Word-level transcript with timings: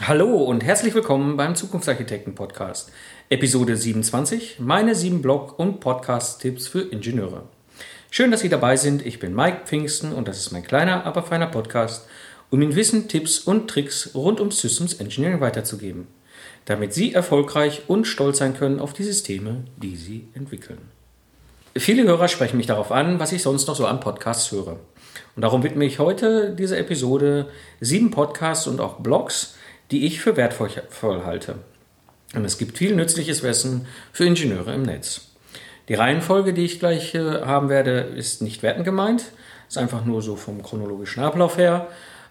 Hallo 0.00 0.42
und 0.42 0.64
herzlich 0.64 0.92
willkommen 0.92 1.36
beim 1.36 1.54
Zukunftsarchitekten 1.54 2.34
Podcast, 2.34 2.90
Episode 3.30 3.76
27, 3.76 4.58
meine 4.58 4.96
sieben 4.96 5.22
Blog- 5.22 5.56
und 5.56 5.78
Podcast-Tipps 5.78 6.66
für 6.66 6.80
Ingenieure. 6.80 7.44
Schön, 8.10 8.32
dass 8.32 8.40
Sie 8.40 8.48
dabei 8.48 8.76
sind. 8.76 9.06
Ich 9.06 9.20
bin 9.20 9.36
Mike 9.36 9.60
Pfingsten 9.66 10.12
und 10.12 10.26
das 10.26 10.38
ist 10.38 10.50
mein 10.50 10.64
kleiner, 10.64 11.06
aber 11.06 11.22
feiner 11.22 11.46
Podcast, 11.46 12.08
um 12.50 12.60
Ihnen 12.60 12.74
Wissen, 12.74 13.06
Tipps 13.08 13.38
und 13.38 13.70
Tricks 13.70 14.10
rund 14.14 14.40
um 14.40 14.50
Systems 14.50 14.94
Engineering 14.94 15.40
weiterzugeben, 15.40 16.08
damit 16.64 16.92
Sie 16.92 17.14
erfolgreich 17.14 17.82
und 17.86 18.06
stolz 18.06 18.38
sein 18.38 18.56
können 18.56 18.80
auf 18.80 18.94
die 18.94 19.04
Systeme, 19.04 19.64
die 19.76 19.94
Sie 19.94 20.26
entwickeln. 20.34 20.90
Viele 21.76 22.02
Hörer 22.02 22.26
sprechen 22.26 22.56
mich 22.56 22.66
darauf 22.66 22.90
an, 22.90 23.20
was 23.20 23.32
ich 23.32 23.42
sonst 23.42 23.68
noch 23.68 23.76
so 23.76 23.86
an 23.86 24.00
Podcasts 24.00 24.50
höre. 24.50 24.80
Und 25.36 25.42
darum 25.42 25.62
widme 25.62 25.84
ich 25.84 26.00
heute 26.00 26.52
dieser 26.54 26.78
Episode 26.78 27.48
sieben 27.80 28.10
Podcasts 28.10 28.66
und 28.66 28.80
auch 28.80 28.98
Blogs, 28.98 29.54
die 29.94 30.04
ich 30.06 30.20
für 30.20 30.36
wertvoll 30.36 31.22
halte. 31.24 31.54
Und 32.34 32.44
es 32.44 32.58
gibt 32.58 32.76
viel 32.78 32.96
nützliches 32.96 33.44
Wissen 33.44 33.86
für 34.12 34.24
Ingenieure 34.24 34.74
im 34.74 34.82
Netz. 34.82 35.28
Die 35.88 35.94
Reihenfolge, 35.94 36.52
die 36.52 36.64
ich 36.64 36.80
gleich 36.80 37.14
haben 37.14 37.68
werde, 37.68 38.00
ist 38.00 38.42
nicht 38.42 38.64
wertend 38.64 38.84
gemeint, 38.84 39.26
ist 39.68 39.78
einfach 39.78 40.04
nur 40.04 40.20
so 40.20 40.34
vom 40.34 40.64
chronologischen 40.64 41.22
Ablauf 41.22 41.58
her. 41.58 41.86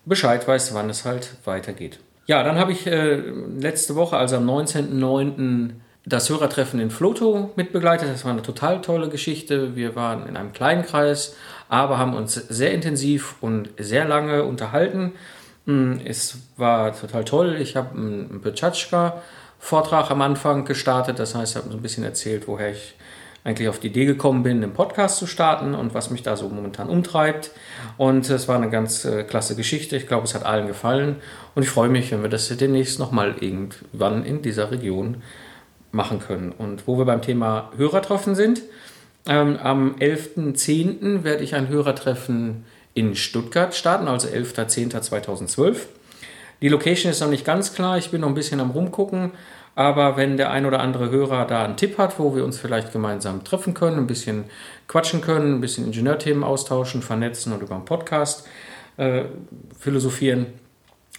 Bescheid 0.05 0.47
weiß, 0.47 0.75
wann 0.75 0.91
es 0.91 1.05
halt 1.05 1.37
weitergeht. 1.45 1.99
Ja, 2.27 2.43
dann 2.43 2.59
habe 2.59 2.73
ich 2.73 2.87
äh, 2.87 3.17
letzte 3.17 3.97
Woche, 3.97 4.17
also 4.17 4.37
am 4.37 4.49
19.09., 4.49 5.71
das 6.07 6.29
Hörertreffen 6.29 6.81
in 6.81 6.91
Floto 6.91 7.51
mitbegleitet. 7.57 8.09
Das 8.09 8.25
war 8.25 8.33
eine 8.33 8.43
total 8.43 8.81
tolle 8.81 9.09
Geschichte. 9.09 9.75
Wir 9.75 9.97
waren 9.97 10.27
in 10.27 10.37
einem 10.37 10.53
kleinen 10.53 10.85
Kreis, 10.85 11.37
aber 11.69 11.99
haben 11.99 12.15
uns 12.15 12.35
sehr 12.35 12.73
intensiv 12.73 13.37
und 13.41 13.71
sehr 13.79 14.05
lange 14.05 14.45
unterhalten. 14.45 15.13
Mm, 15.65 15.95
es 16.05 16.39
war 16.57 16.99
total 16.99 17.25
toll. 17.25 17.57
Ich 17.59 17.75
habe 17.77 17.97
einen 17.97 18.43
Pechatschka-Vortrag 18.43 20.11
am 20.11 20.21
Anfang 20.21 20.67
gestartet. 20.67 21.19
Das 21.19 21.35
heißt, 21.35 21.53
ich 21.53 21.63
habe 21.63 21.71
so 21.71 21.79
ein 21.79 21.83
bisschen 21.83 22.05
erzählt, 22.05 22.49
woher 22.49 22.71
ich 22.71 22.95
eigentlich 23.43 23.69
auf 23.69 23.79
die 23.79 23.89
Idee 23.89 24.07
gekommen 24.07 24.43
bin, 24.43 24.63
einen 24.63 24.73
Podcast 24.73 25.19
zu 25.19 25.27
starten 25.27 25.75
und 25.75 25.93
was 25.93 26.11
mich 26.11 26.23
da 26.23 26.37
so 26.37 26.49
momentan 26.49 26.89
umtreibt. 26.89 27.51
Und 27.97 28.29
es 28.29 28.49
war 28.49 28.57
eine 28.57 28.71
ganz 28.71 29.05
äh, 29.07 29.23
klasse 29.23 29.57
Geschichte. 29.57 29.97
Ich 29.97 30.07
glaube, 30.07 30.25
es 30.25 30.35
hat 30.35 30.45
allen 30.45 30.67
gefallen. 30.67 31.17
Und 31.55 31.63
ich 31.63 31.71
freue 31.71 31.89
mich, 31.89 32.11
wenn 32.11 32.23
wir 32.23 32.31
das 32.31 32.49
demnächst 32.49 32.99
nochmal 32.99 33.37
irgendwann 33.41 34.25
in 34.25 34.43
dieser 34.43 34.71
Region 34.71 35.23
machen 35.95 36.19
können. 36.19 36.53
Und 36.53 36.87
wo 36.87 36.99
wir 36.99 37.05
beim 37.05 37.23
Thema 37.23 37.71
Hörertreffen 37.77 38.35
sind, 38.35 38.63
ähm, 39.27 39.57
am 39.63 39.95
11.10. 39.97 41.25
werde 41.25 41.45
ich 41.45 41.55
ein 41.55 41.69
Hörertreffen 41.69 42.65
in 42.93 43.17
Stuttgart 43.17 43.75
starten, 43.75 44.09
also 44.09 44.29
11.10.2012. 44.29 45.77
Die 46.61 46.69
Location 46.69 47.11
ist 47.11 47.21
noch 47.21 47.29
nicht 47.29 47.45
ganz 47.45 47.75
klar, 47.75 47.99
ich 47.99 48.11
bin 48.11 48.21
noch 48.21 48.29
ein 48.29 48.35
bisschen 48.35 48.61
am 48.61 48.71
Rumgucken, 48.71 49.33
aber 49.75 50.17
wenn 50.17 50.37
der 50.37 50.51
ein 50.51 50.67
oder 50.67 50.81
andere 50.81 51.11
Hörer 51.11 51.47
da 51.47 51.65
einen 51.65 51.77
Tipp 51.77 51.99
hat, 51.99 52.19
wo 52.19 52.37
wir 52.37 52.45
uns 52.45 52.59
vielleicht 52.59 52.93
gemeinsam 52.93 53.43
treffen 53.43 53.75
können, 53.75 53.99
ein 53.99 54.07
bisschen 54.07 54.45
quatschen 54.87 55.21
können, 55.21 55.55
ein 55.55 55.61
bisschen 55.61 55.87
Ingenieurthemen 55.87 56.45
austauschen, 56.45 57.03
vernetzen 57.03 57.53
und 57.53 57.63
über 57.63 57.75
einen 57.75 57.85
Podcast 57.85 58.47
äh, 58.99 59.25
philosophieren, 59.79 60.47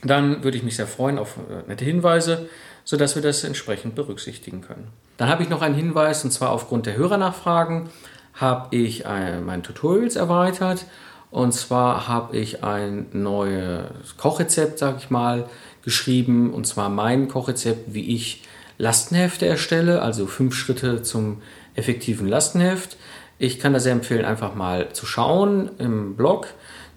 dann 0.04 0.44
würde 0.44 0.58
ich 0.58 0.64
mich 0.64 0.78
sehr 0.78 0.88
freuen 0.88 1.20
auf 1.20 1.36
äh, 1.38 1.68
nette 1.68 1.84
Hinweise 1.84 2.48
sodass 2.86 3.16
wir 3.16 3.22
das 3.22 3.44
entsprechend 3.44 3.96
berücksichtigen 3.96 4.62
können. 4.62 4.88
Dann 5.18 5.28
habe 5.28 5.44
ich 5.44 5.50
noch 5.50 5.62
einen 5.62 5.76
Hinweis, 5.76 6.24
und 6.24 6.32
zwar 6.32 6.52
aufgrund 6.52 6.86
der 6.86 6.96
Hörernachfragen 6.96 7.90
habe 8.36 8.76
ich 8.76 9.06
äh, 9.06 9.40
meine 9.42 9.62
Tutorials 9.62 10.16
erweitert. 10.16 10.86
Und 11.32 11.54
zwar 11.54 12.08
habe 12.08 12.38
ich 12.38 12.64
ein 12.64 13.08
neues 13.12 14.16
Kochrezept, 14.18 14.80
sage 14.80 14.98
ich 15.00 15.10
mal, 15.10 15.50
geschrieben. 15.84 16.54
Und 16.54 16.68
zwar 16.68 16.90
mein 16.90 17.28
Kochrezept, 17.28 17.94
wie 17.94 18.16
ich 18.16 18.44
Lastenhefte 18.78 19.46
erstelle, 19.46 20.02
also 20.02 20.28
fünf 20.28 20.56
Schritte 20.56 21.02
zum 21.02 21.42
effektiven 21.76 22.28
Lastenheft. 22.28 22.98
Ich 23.38 23.60
kann 23.60 23.74
da 23.74 23.80
sehr 23.80 23.92
empfehlen, 23.92 24.26
einfach 24.26 24.56
mal 24.56 24.94
zu 24.94 25.06
schauen 25.06 25.72
im 25.78 26.16
Blog. 26.16 26.48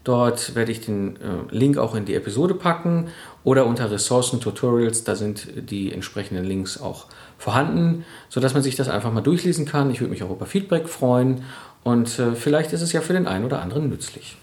Dort 0.04 0.54
werde 0.54 0.72
ich 0.72 0.80
den 0.80 1.16
äh, 1.16 1.20
Link 1.50 1.76
auch 1.76 1.94
in 1.94 2.04
die 2.04 2.14
Episode 2.14 2.54
packen 2.54 3.08
oder 3.44 3.66
unter 3.66 3.90
Ressourcen 3.90 4.40
Tutorials, 4.40 5.04
da 5.04 5.14
sind 5.16 5.48
die 5.70 5.92
entsprechenden 5.92 6.44
Links 6.44 6.80
auch 6.80 7.06
vorhanden, 7.38 8.04
sodass 8.28 8.54
man 8.54 8.62
sich 8.62 8.76
das 8.76 8.88
einfach 8.88 9.12
mal 9.12 9.20
durchlesen 9.20 9.64
kann. 9.64 9.90
Ich 9.90 10.00
würde 10.00 10.10
mich 10.10 10.22
auch 10.22 10.30
über 10.30 10.46
Feedback 10.46 10.88
freuen 10.88 11.44
und 11.84 12.18
äh, 12.18 12.34
vielleicht 12.34 12.72
ist 12.72 12.82
es 12.82 12.92
ja 12.92 13.00
für 13.00 13.12
den 13.12 13.26
einen 13.26 13.44
oder 13.44 13.62
anderen 13.62 13.88
nützlich. 13.88 14.36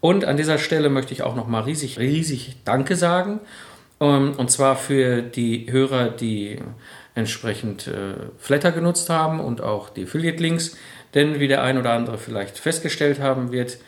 Und 0.00 0.24
an 0.24 0.36
dieser 0.36 0.58
Stelle 0.58 0.90
möchte 0.90 1.14
ich 1.14 1.22
auch 1.22 1.36
noch 1.36 1.46
mal 1.46 1.60
riesig, 1.60 1.98
riesig 1.98 2.56
Danke 2.64 2.96
sagen. 2.96 3.40
Ähm, 4.00 4.34
und 4.36 4.50
zwar 4.50 4.74
für 4.74 5.22
die 5.22 5.70
Hörer, 5.70 6.08
die 6.08 6.58
entsprechend 7.14 7.86
äh, 7.86 8.14
Flatter 8.36 8.72
genutzt 8.72 9.10
haben 9.10 9.38
und 9.38 9.60
auch 9.60 9.90
die 9.90 10.02
Affiliate-Links. 10.04 10.76
Denn 11.14 11.38
wie 11.38 11.46
der 11.46 11.62
ein 11.62 11.78
oder 11.78 11.92
andere 11.92 12.18
vielleicht 12.18 12.58
festgestellt 12.58 13.20
haben 13.20 13.52
wird, 13.52 13.78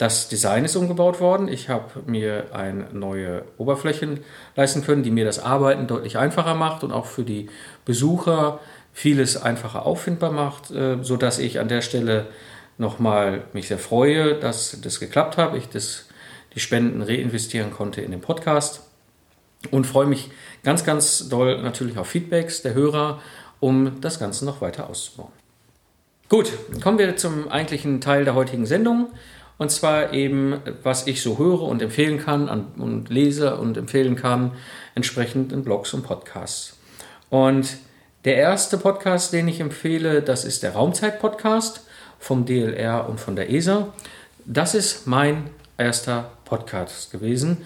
das 0.00 0.30
Design 0.30 0.64
ist 0.64 0.76
umgebaut 0.76 1.20
worden. 1.20 1.46
Ich 1.46 1.68
habe 1.68 2.00
mir 2.06 2.54
eine 2.54 2.86
neue 2.94 3.44
Oberflächen 3.58 4.20
leisten 4.56 4.82
können, 4.82 5.02
die 5.02 5.10
mir 5.10 5.26
das 5.26 5.38
Arbeiten 5.38 5.86
deutlich 5.86 6.16
einfacher 6.16 6.54
macht 6.54 6.82
und 6.82 6.90
auch 6.90 7.04
für 7.04 7.22
die 7.22 7.50
Besucher 7.84 8.60
vieles 8.94 9.36
einfacher 9.36 9.84
auffindbar 9.84 10.32
macht, 10.32 10.70
äh, 10.70 10.96
sodass 11.02 11.38
ich 11.38 11.60
an 11.60 11.68
der 11.68 11.82
Stelle 11.82 12.28
nochmal 12.78 13.42
mich 13.52 13.68
sehr 13.68 13.78
freue, 13.78 14.36
dass 14.36 14.80
das 14.80 15.00
geklappt 15.00 15.36
hat, 15.36 15.54
ich 15.54 15.68
das, 15.68 16.08
die 16.54 16.60
Spenden 16.60 17.02
reinvestieren 17.02 17.70
konnte 17.70 18.00
in 18.00 18.10
den 18.10 18.22
Podcast 18.22 18.80
und 19.70 19.86
freue 19.86 20.06
mich 20.06 20.30
ganz, 20.64 20.82
ganz 20.82 21.28
doll 21.28 21.60
natürlich 21.60 21.98
auf 21.98 22.06
Feedbacks 22.06 22.62
der 22.62 22.72
Hörer, 22.72 23.20
um 23.60 24.00
das 24.00 24.18
Ganze 24.18 24.46
noch 24.46 24.62
weiter 24.62 24.88
auszubauen. 24.88 25.32
Gut, 26.30 26.50
kommen 26.80 26.96
wir 26.96 27.16
zum 27.16 27.48
eigentlichen 27.50 28.00
Teil 28.00 28.24
der 28.24 28.34
heutigen 28.34 28.64
Sendung. 28.64 29.10
Und 29.60 29.70
zwar 29.70 30.14
eben, 30.14 30.58
was 30.82 31.06
ich 31.06 31.20
so 31.20 31.36
höre 31.36 31.60
und 31.60 31.82
empfehlen 31.82 32.16
kann 32.18 32.48
und 32.78 33.10
lese 33.10 33.56
und 33.56 33.76
empfehlen 33.76 34.16
kann, 34.16 34.52
entsprechend 34.94 35.52
in 35.52 35.64
Blogs 35.64 35.92
und 35.92 36.02
Podcasts. 36.02 36.78
Und 37.28 37.76
der 38.24 38.36
erste 38.36 38.78
Podcast, 38.78 39.34
den 39.34 39.48
ich 39.48 39.60
empfehle, 39.60 40.22
das 40.22 40.46
ist 40.46 40.62
der 40.62 40.72
Raumzeit-Podcast 40.72 41.84
vom 42.18 42.46
DLR 42.46 43.06
und 43.06 43.20
von 43.20 43.36
der 43.36 43.50
ESA. 43.50 43.92
Das 44.46 44.74
ist 44.74 45.06
mein 45.06 45.50
erster 45.76 46.30
Podcast 46.46 47.12
gewesen. 47.12 47.58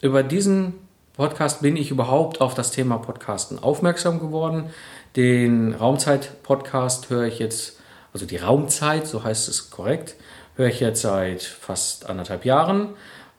Über 0.00 0.22
diesen 0.22 0.74
Podcast 1.14 1.62
bin 1.62 1.76
ich 1.76 1.90
überhaupt 1.90 2.40
auf 2.40 2.54
das 2.54 2.70
Thema 2.70 2.98
Podcasten 2.98 3.58
aufmerksam 3.58 4.20
geworden. 4.20 4.70
Den 5.16 5.74
Raumzeit-Podcast 5.74 7.10
höre 7.10 7.24
ich 7.24 7.40
jetzt, 7.40 7.80
also 8.12 8.24
die 8.24 8.36
Raumzeit, 8.36 9.08
so 9.08 9.24
heißt 9.24 9.48
es 9.48 9.70
korrekt, 9.70 10.14
höre 10.56 10.68
ich 10.68 10.80
jetzt 10.80 11.02
seit 11.02 11.42
fast 11.42 12.08
anderthalb 12.08 12.44
Jahren. 12.44 12.90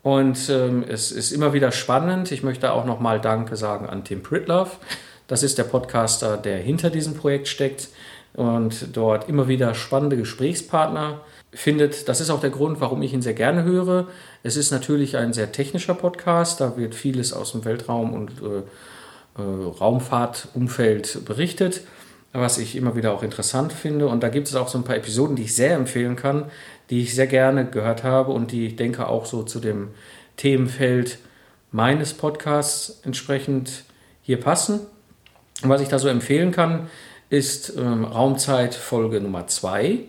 Und 0.04 0.50
ähm, 0.50 0.84
es 0.88 1.12
ist 1.12 1.32
immer 1.32 1.54
wieder 1.54 1.72
spannend. 1.72 2.32
Ich 2.32 2.44
möchte 2.44 2.74
auch 2.74 2.86
nochmal 2.86 3.22
Danke 3.22 3.56
sagen 3.56 3.88
an 3.88 4.04
Tim 4.04 4.24
Pritlove. 4.24 4.72
Das 5.28 5.44
ist 5.44 5.58
der 5.58 5.64
Podcaster, 5.64 6.38
der 6.38 6.58
hinter 6.58 6.90
diesem 6.90 7.14
Projekt 7.14 7.48
steckt 7.48 7.90
und 8.34 8.96
dort 8.98 9.30
immer 9.30 9.48
wieder 9.48 9.76
spannende 9.76 10.18
Gesprächspartner 10.18 11.22
findet. 11.54 12.08
Das 12.08 12.22
ist 12.22 12.30
auch 12.30 12.42
der 12.42 12.50
Grund, 12.50 12.82
warum 12.82 13.02
ich 13.02 13.14
ihn 13.14 13.22
sehr 13.22 13.34
gerne 13.34 13.64
höre. 13.64 14.08
Es 14.44 14.56
ist 14.56 14.72
natürlich 14.72 15.18
ein 15.18 15.34
sehr 15.34 15.52
technischer 15.52 15.94
Podcast. 15.94 16.62
Da 16.62 16.78
wird 16.78 16.96
vieles 16.96 17.34
aus 17.34 17.52
dem 17.52 17.66
Weltraum 17.66 18.14
und 18.14 18.32
äh, 18.42 18.64
äh, 19.38 19.42
Raumfahrtumfeld 19.80 21.26
berichtet, 21.26 21.82
was 22.34 22.58
ich 22.58 22.76
immer 22.76 22.96
wieder 22.96 23.14
auch 23.14 23.24
interessant 23.24 23.74
finde. 23.74 24.08
Und 24.08 24.24
da 24.24 24.30
gibt 24.30 24.48
es 24.48 24.56
auch 24.56 24.68
so 24.68 24.78
ein 24.78 24.84
paar 24.84 24.96
Episoden, 24.96 25.36
die 25.36 25.44
ich 25.44 25.56
sehr 25.56 25.76
empfehlen 25.76 26.16
kann, 26.16 26.46
die 26.90 27.02
ich 27.02 27.16
sehr 27.16 27.28
gerne 27.28 27.66
gehört 27.66 28.04
habe 28.04 28.32
und 28.32 28.52
die 28.52 28.68
ich 28.68 28.76
denke 28.76 29.08
auch 29.08 29.26
so 29.26 29.44
zu 29.44 29.60
dem 29.60 29.90
Themenfeld 30.38 31.18
meines 31.72 32.14
Podcasts 32.14 33.02
entsprechend 33.04 33.84
hier 34.22 34.40
passen. 34.40 34.82
Und 35.62 35.70
was 35.70 35.82
ich 35.82 35.90
da 35.90 36.00
so 36.00 36.08
empfehlen 36.08 36.52
kann, 36.52 36.88
ist 37.30 37.78
ähm, 37.78 38.04
Raumzeit 38.04 38.76
Folge 38.76 39.22
Nummer 39.22 39.48
2 39.48 40.00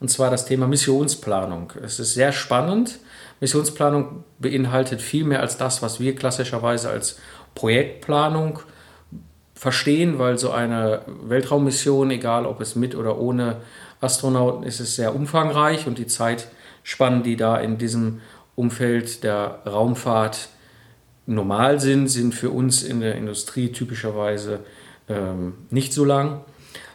und 0.00 0.10
zwar 0.10 0.30
das 0.30 0.44
Thema 0.44 0.66
Missionsplanung. 0.66 1.72
Es 1.82 1.98
ist 1.98 2.14
sehr 2.14 2.32
spannend. 2.32 2.98
Missionsplanung 3.40 4.24
beinhaltet 4.38 5.00
viel 5.00 5.24
mehr 5.24 5.40
als 5.40 5.56
das, 5.56 5.82
was 5.82 6.00
wir 6.00 6.14
klassischerweise 6.14 6.90
als 6.90 7.18
Projektplanung 7.54 8.60
verstehen, 9.56 10.18
weil 10.18 10.38
so 10.38 10.50
eine 10.50 11.00
Weltraummission, 11.22 12.10
egal 12.10 12.46
ob 12.46 12.60
es 12.60 12.76
mit 12.76 12.94
oder 12.94 13.18
ohne 13.18 13.56
Astronauten 14.00 14.62
ist, 14.62 14.80
ist 14.80 14.94
sehr 14.94 15.14
umfangreich 15.14 15.86
und 15.86 15.98
die 15.98 16.06
Zeitspannen, 16.06 17.22
die 17.22 17.36
da 17.36 17.56
in 17.56 17.78
diesem 17.78 18.20
Umfeld 18.54 19.24
der 19.24 19.62
Raumfahrt 19.66 20.50
normal 21.24 21.80
sind, 21.80 22.08
sind 22.08 22.34
für 22.34 22.50
uns 22.50 22.82
in 22.82 23.00
der 23.00 23.16
Industrie 23.16 23.72
typischerweise 23.72 24.60
ähm, 25.08 25.54
nicht 25.70 25.92
so 25.92 26.04
lang. 26.04 26.42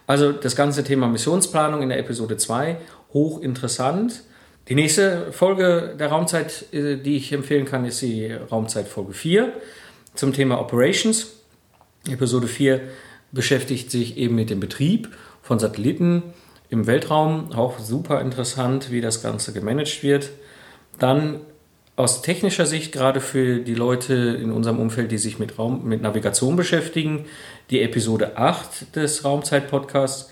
Also 0.06 0.32
das 0.32 0.56
ganze 0.56 0.84
Thema 0.84 1.08
Missionsplanung 1.08 1.82
in 1.82 1.90
der 1.90 2.00
Episode 2.00 2.38
2, 2.38 2.78
hochinteressant. 3.14 4.24
Die 4.70 4.76
nächste 4.76 5.32
Folge 5.32 5.96
der 6.00 6.10
Raumzeit, 6.10 6.66
äh, 6.72 6.98
die 6.98 7.18
ich 7.18 7.34
empfehlen 7.34 7.66
kann, 7.66 7.86
ist 7.86 8.02
die 8.02 8.32
Raumzeit 8.32 8.88
Folge 8.88 9.14
4 9.14 9.52
zum 10.14 10.32
Thema 10.32 10.62
Operations. 10.62 11.41
Episode 12.10 12.48
4 12.48 12.82
beschäftigt 13.32 13.92
sich 13.92 14.18
eben 14.18 14.36
mit 14.36 14.50
dem 14.50 14.60
Betrieb 14.60 15.10
von 15.42 15.60
Satelliten 15.60 16.24
im 16.70 16.88
Weltraum. 16.88 17.52
Auch 17.54 17.80
super 17.80 18.22
interessant, 18.22 18.92
wie 18.92 19.02
das 19.02 19.22
Ganze 19.22 19.54
gemanagt 19.54 20.04
wird. 20.04 20.32
Dann 21.00 21.42
aus 21.96 22.22
technischer 22.22 22.66
Sicht, 22.66 22.92
gerade 22.92 23.20
für 23.20 23.60
die 23.60 23.76
Leute 23.76 24.14
in 24.42 24.52
unserem 24.52 24.80
Umfeld, 24.80 25.12
die 25.12 25.18
sich 25.18 25.40
mit, 25.40 25.60
Raum, 25.60 25.88
mit 25.88 26.02
Navigation 26.02 26.56
beschäftigen, 26.56 27.26
die 27.70 27.82
Episode 27.82 28.38
8 28.38 28.96
des 28.96 29.24
Raumzeit-Podcasts, 29.24 30.32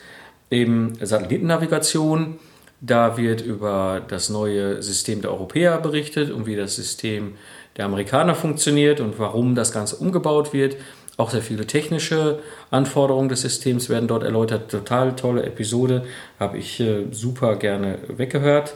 eben 0.50 0.94
Satellitennavigation. 1.02 2.40
Da 2.82 3.18
wird 3.18 3.42
über 3.42 4.02
das 4.08 4.30
neue 4.30 4.82
System 4.82 5.22
der 5.22 5.32
Europäer 5.32 5.78
berichtet 5.80 6.32
und 6.32 6.46
wie 6.46 6.56
das 6.56 6.76
System 6.76 7.36
der 7.78 7.86
Amerikaner 7.86 8.36
funktioniert 8.36 9.00
und 9.00 9.20
warum 9.20 9.54
das 9.54 9.72
Ganze 9.72 9.98
umgebaut 9.98 10.54
wird. 10.54 10.78
Auch 11.20 11.32
sehr 11.32 11.42
viele 11.42 11.68
technische 11.68 12.40
Anforderungen 12.72 13.28
des 13.28 13.42
Systems 13.42 13.90
werden 13.90 14.08
dort 14.08 14.24
erläutert. 14.24 14.72
Total 14.72 15.18
tolle 15.18 15.44
Episode, 15.44 16.06
habe 16.40 16.58
ich 16.58 16.80
äh, 16.80 17.08
super 17.12 17.58
gerne 17.58 17.98
weggehört. 18.08 18.74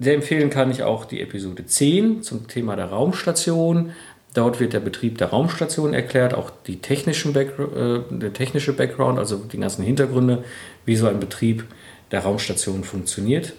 Sehr 0.00 0.14
empfehlen 0.14 0.50
kann 0.50 0.72
ich 0.72 0.82
auch 0.82 1.04
die 1.04 1.20
Episode 1.20 1.66
10 1.66 2.24
zum 2.24 2.48
Thema 2.48 2.74
der 2.74 2.86
Raumstation. 2.86 3.92
Dort 4.34 4.58
wird 4.58 4.72
der 4.72 4.80
Betrieb 4.80 5.18
der 5.18 5.28
Raumstation 5.28 5.94
erklärt, 5.94 6.34
auch 6.34 6.50
die 6.66 6.80
technischen 6.80 7.32
Back 7.32 7.52
äh, 7.60 8.00
der 8.10 8.32
technische 8.32 8.72
Background, 8.72 9.20
also 9.20 9.36
die 9.36 9.58
ganzen 9.58 9.84
Hintergründe, 9.84 10.42
wie 10.84 10.96
so 10.96 11.06
ein 11.06 11.20
Betrieb 11.20 11.64
der 12.10 12.24
Raumstation 12.24 12.82
funktioniert. 12.82 13.52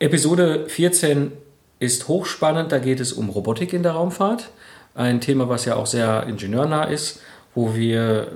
Episode 0.00 0.64
14 0.66 1.30
ist 1.78 2.08
hochspannend, 2.08 2.72
da 2.72 2.80
geht 2.80 2.98
es 2.98 3.12
um 3.12 3.28
Robotik 3.28 3.72
in 3.72 3.84
der 3.84 3.92
Raumfahrt. 3.92 4.50
Ein 4.94 5.20
Thema, 5.20 5.48
was 5.48 5.64
ja 5.64 5.76
auch 5.76 5.86
sehr 5.86 6.26
ingenieurnah 6.26 6.84
ist, 6.84 7.20
wo 7.54 7.74
wir 7.74 8.28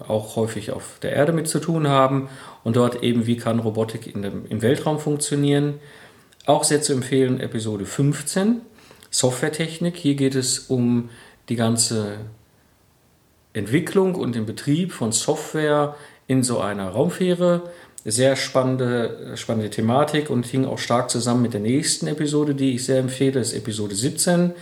äh, 0.00 0.04
auch 0.08 0.36
häufig 0.36 0.70
auf 0.70 0.98
der 1.02 1.12
Erde 1.12 1.32
mit 1.32 1.48
zu 1.48 1.58
tun 1.58 1.88
haben 1.88 2.28
und 2.64 2.76
dort 2.76 3.02
eben, 3.02 3.26
wie 3.26 3.36
kann 3.36 3.58
Robotik 3.58 4.12
dem, 4.12 4.46
im 4.48 4.62
Weltraum 4.62 4.98
funktionieren. 4.98 5.74
Auch 6.46 6.64
sehr 6.64 6.82
zu 6.82 6.92
empfehlen, 6.92 7.40
Episode 7.40 7.84
15, 7.84 8.60
Softwaretechnik. 9.10 9.96
Hier 9.96 10.14
geht 10.14 10.34
es 10.34 10.58
um 10.58 11.10
die 11.48 11.56
ganze 11.56 12.16
Entwicklung 13.52 14.14
und 14.14 14.34
den 14.34 14.46
Betrieb 14.46 14.92
von 14.92 15.12
Software 15.12 15.94
in 16.26 16.42
so 16.42 16.60
einer 16.60 16.88
Raumfähre. 16.88 17.70
Sehr 18.04 18.34
spannende, 18.34 19.34
spannende 19.36 19.70
Thematik 19.70 20.30
und 20.30 20.46
hing 20.46 20.64
auch 20.64 20.78
stark 20.78 21.10
zusammen 21.10 21.42
mit 21.42 21.52
der 21.52 21.60
nächsten 21.60 22.08
Episode, 22.08 22.54
die 22.54 22.74
ich 22.74 22.84
sehr 22.84 22.98
empfehle, 22.98 23.38
ist 23.38 23.52
Episode 23.52 23.94
17. 23.94 24.52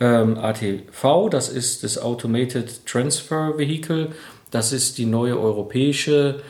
Ähm, 0.00 0.38
ATV, 0.38 1.28
das 1.30 1.50
ist 1.50 1.84
das 1.84 1.98
Automated 1.98 2.86
Transfer 2.86 3.58
Vehicle, 3.58 4.12
das 4.50 4.72
ist 4.72 4.98
die 4.98 5.04
neue 5.04 5.38
europäische 5.38 6.40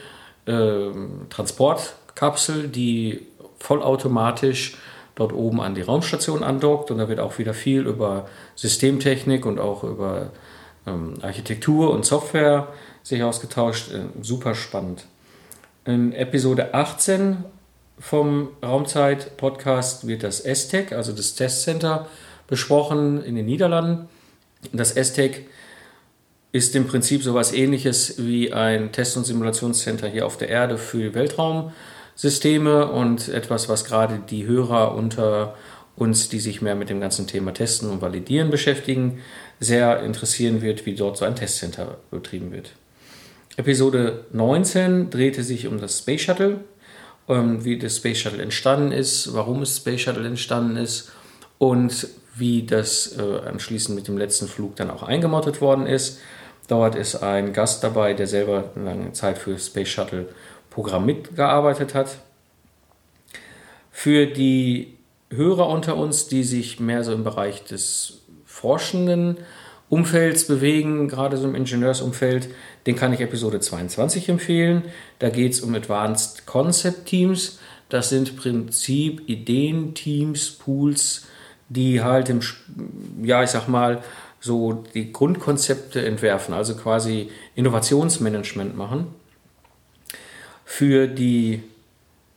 äh, 0.46 0.90
Transportkapsel, 1.28 2.68
die 2.68 3.26
vollautomatisch 3.58 4.76
dort 5.14 5.32
oben 5.32 5.60
an 5.60 5.74
die 5.74 5.82
Raumstation 5.82 6.42
andockt. 6.42 6.90
Und 6.90 6.98
da 6.98 7.08
wird 7.08 7.20
auch 7.20 7.38
wieder 7.38 7.52
viel 7.52 7.86
über 7.86 8.26
Systemtechnik 8.54 9.44
und 9.44 9.58
auch 9.58 9.84
über 9.84 10.30
ähm, 10.86 11.14
Architektur 11.20 11.90
und 11.90 12.04
Software 12.06 12.68
sich 13.02 13.22
ausgetauscht. 13.22 13.92
Äh, 13.92 14.22
super 14.22 14.54
spannend. 14.54 15.04
In 15.84 16.12
Episode 16.12 16.74
18 16.74 17.44
vom 17.98 18.48
Raumzeit-Podcast 18.62 20.06
wird 20.06 20.22
das 20.22 20.38
STEC, 20.38 20.92
also 20.92 21.12
das 21.12 21.34
Testcenter, 21.34 22.06
besprochen 22.50 23.24
in 23.24 23.36
den 23.36 23.46
Niederlanden. 23.46 24.08
Das 24.72 24.90
STEC 24.90 25.46
ist 26.52 26.74
im 26.76 26.86
Prinzip 26.86 27.22
so 27.22 27.30
etwas 27.30 27.52
ähnliches 27.52 28.16
wie 28.18 28.52
ein 28.52 28.92
Test- 28.92 29.16
und 29.16 29.24
Simulationscenter 29.24 30.08
hier 30.08 30.26
auf 30.26 30.36
der 30.36 30.48
Erde 30.48 30.76
für 30.76 31.14
Weltraumsysteme 31.14 32.90
und 32.90 33.28
etwas, 33.28 33.68
was 33.68 33.84
gerade 33.84 34.20
die 34.28 34.46
Hörer 34.46 34.94
unter 34.94 35.54
uns, 35.96 36.28
die 36.28 36.40
sich 36.40 36.60
mehr 36.60 36.74
mit 36.74 36.90
dem 36.90 37.00
ganzen 37.00 37.26
Thema 37.26 37.54
Testen 37.54 37.88
und 37.88 38.02
Validieren 38.02 38.50
beschäftigen, 38.50 39.20
sehr 39.60 40.02
interessieren 40.02 40.60
wird, 40.62 40.86
wie 40.86 40.94
dort 40.94 41.16
so 41.18 41.24
ein 41.24 41.36
Testcenter 41.36 41.98
betrieben 42.10 42.52
wird. 42.52 42.72
Episode 43.56 44.24
19 44.32 45.10
drehte 45.10 45.42
sich 45.42 45.66
um 45.66 45.78
das 45.78 45.98
Space 45.98 46.22
Shuttle, 46.22 46.60
ähm, 47.28 47.64
wie 47.64 47.78
das 47.78 47.98
Space 47.98 48.18
Shuttle 48.18 48.42
entstanden 48.42 48.90
ist, 48.92 49.34
warum 49.34 49.62
es 49.62 49.76
Space 49.76 50.00
Shuttle 50.00 50.26
entstanden 50.26 50.76
ist 50.76 51.12
und 51.58 52.08
wie 52.40 52.64
das 52.64 53.16
äh, 53.16 53.48
anschließend 53.48 53.94
mit 53.94 54.08
dem 54.08 54.18
letzten 54.18 54.48
Flug 54.48 54.76
dann 54.76 54.90
auch 54.90 55.02
eingemottet 55.02 55.60
worden 55.60 55.86
ist. 55.86 56.18
Dort 56.66 56.94
ist 56.94 57.16
ein 57.16 57.52
Gast 57.52 57.84
dabei, 57.84 58.14
der 58.14 58.26
selber 58.26 58.70
lange 58.74 59.12
Zeit 59.12 59.38
für 59.38 59.58
Space 59.58 59.88
Shuttle 59.88 60.28
Programm 60.70 61.04
mitgearbeitet 61.06 61.94
hat. 61.94 62.18
Für 63.90 64.26
die 64.26 64.96
Hörer 65.30 65.68
unter 65.68 65.96
uns, 65.96 66.28
die 66.28 66.44
sich 66.44 66.80
mehr 66.80 67.04
so 67.04 67.12
im 67.12 67.24
Bereich 67.24 67.64
des 67.64 68.22
forschenden 68.44 69.38
Umfelds 69.88 70.46
bewegen, 70.46 71.08
gerade 71.08 71.36
so 71.36 71.46
im 71.48 71.56
Ingenieursumfeld, 71.56 72.48
den 72.86 72.96
kann 72.96 73.12
ich 73.12 73.20
Episode 73.20 73.60
22 73.60 74.28
empfehlen. 74.28 74.84
Da 75.18 75.28
geht 75.30 75.52
es 75.52 75.60
um 75.60 75.74
Advanced 75.74 76.46
Concept 76.46 77.06
Teams. 77.06 77.58
Das 77.88 78.08
sind 78.08 78.36
Prinzip 78.36 79.28
Ideenteams, 79.28 80.52
Pools, 80.52 81.26
die 81.70 82.02
halt 82.02 82.28
im, 82.28 82.40
ja, 83.22 83.42
ich 83.42 83.50
sag 83.50 83.68
mal, 83.68 84.02
so 84.40 84.84
die 84.94 85.12
Grundkonzepte 85.12 86.04
entwerfen, 86.04 86.52
also 86.54 86.74
quasi 86.74 87.30
Innovationsmanagement 87.54 88.76
machen. 88.76 89.06
Für 90.64 91.06
die 91.06 91.62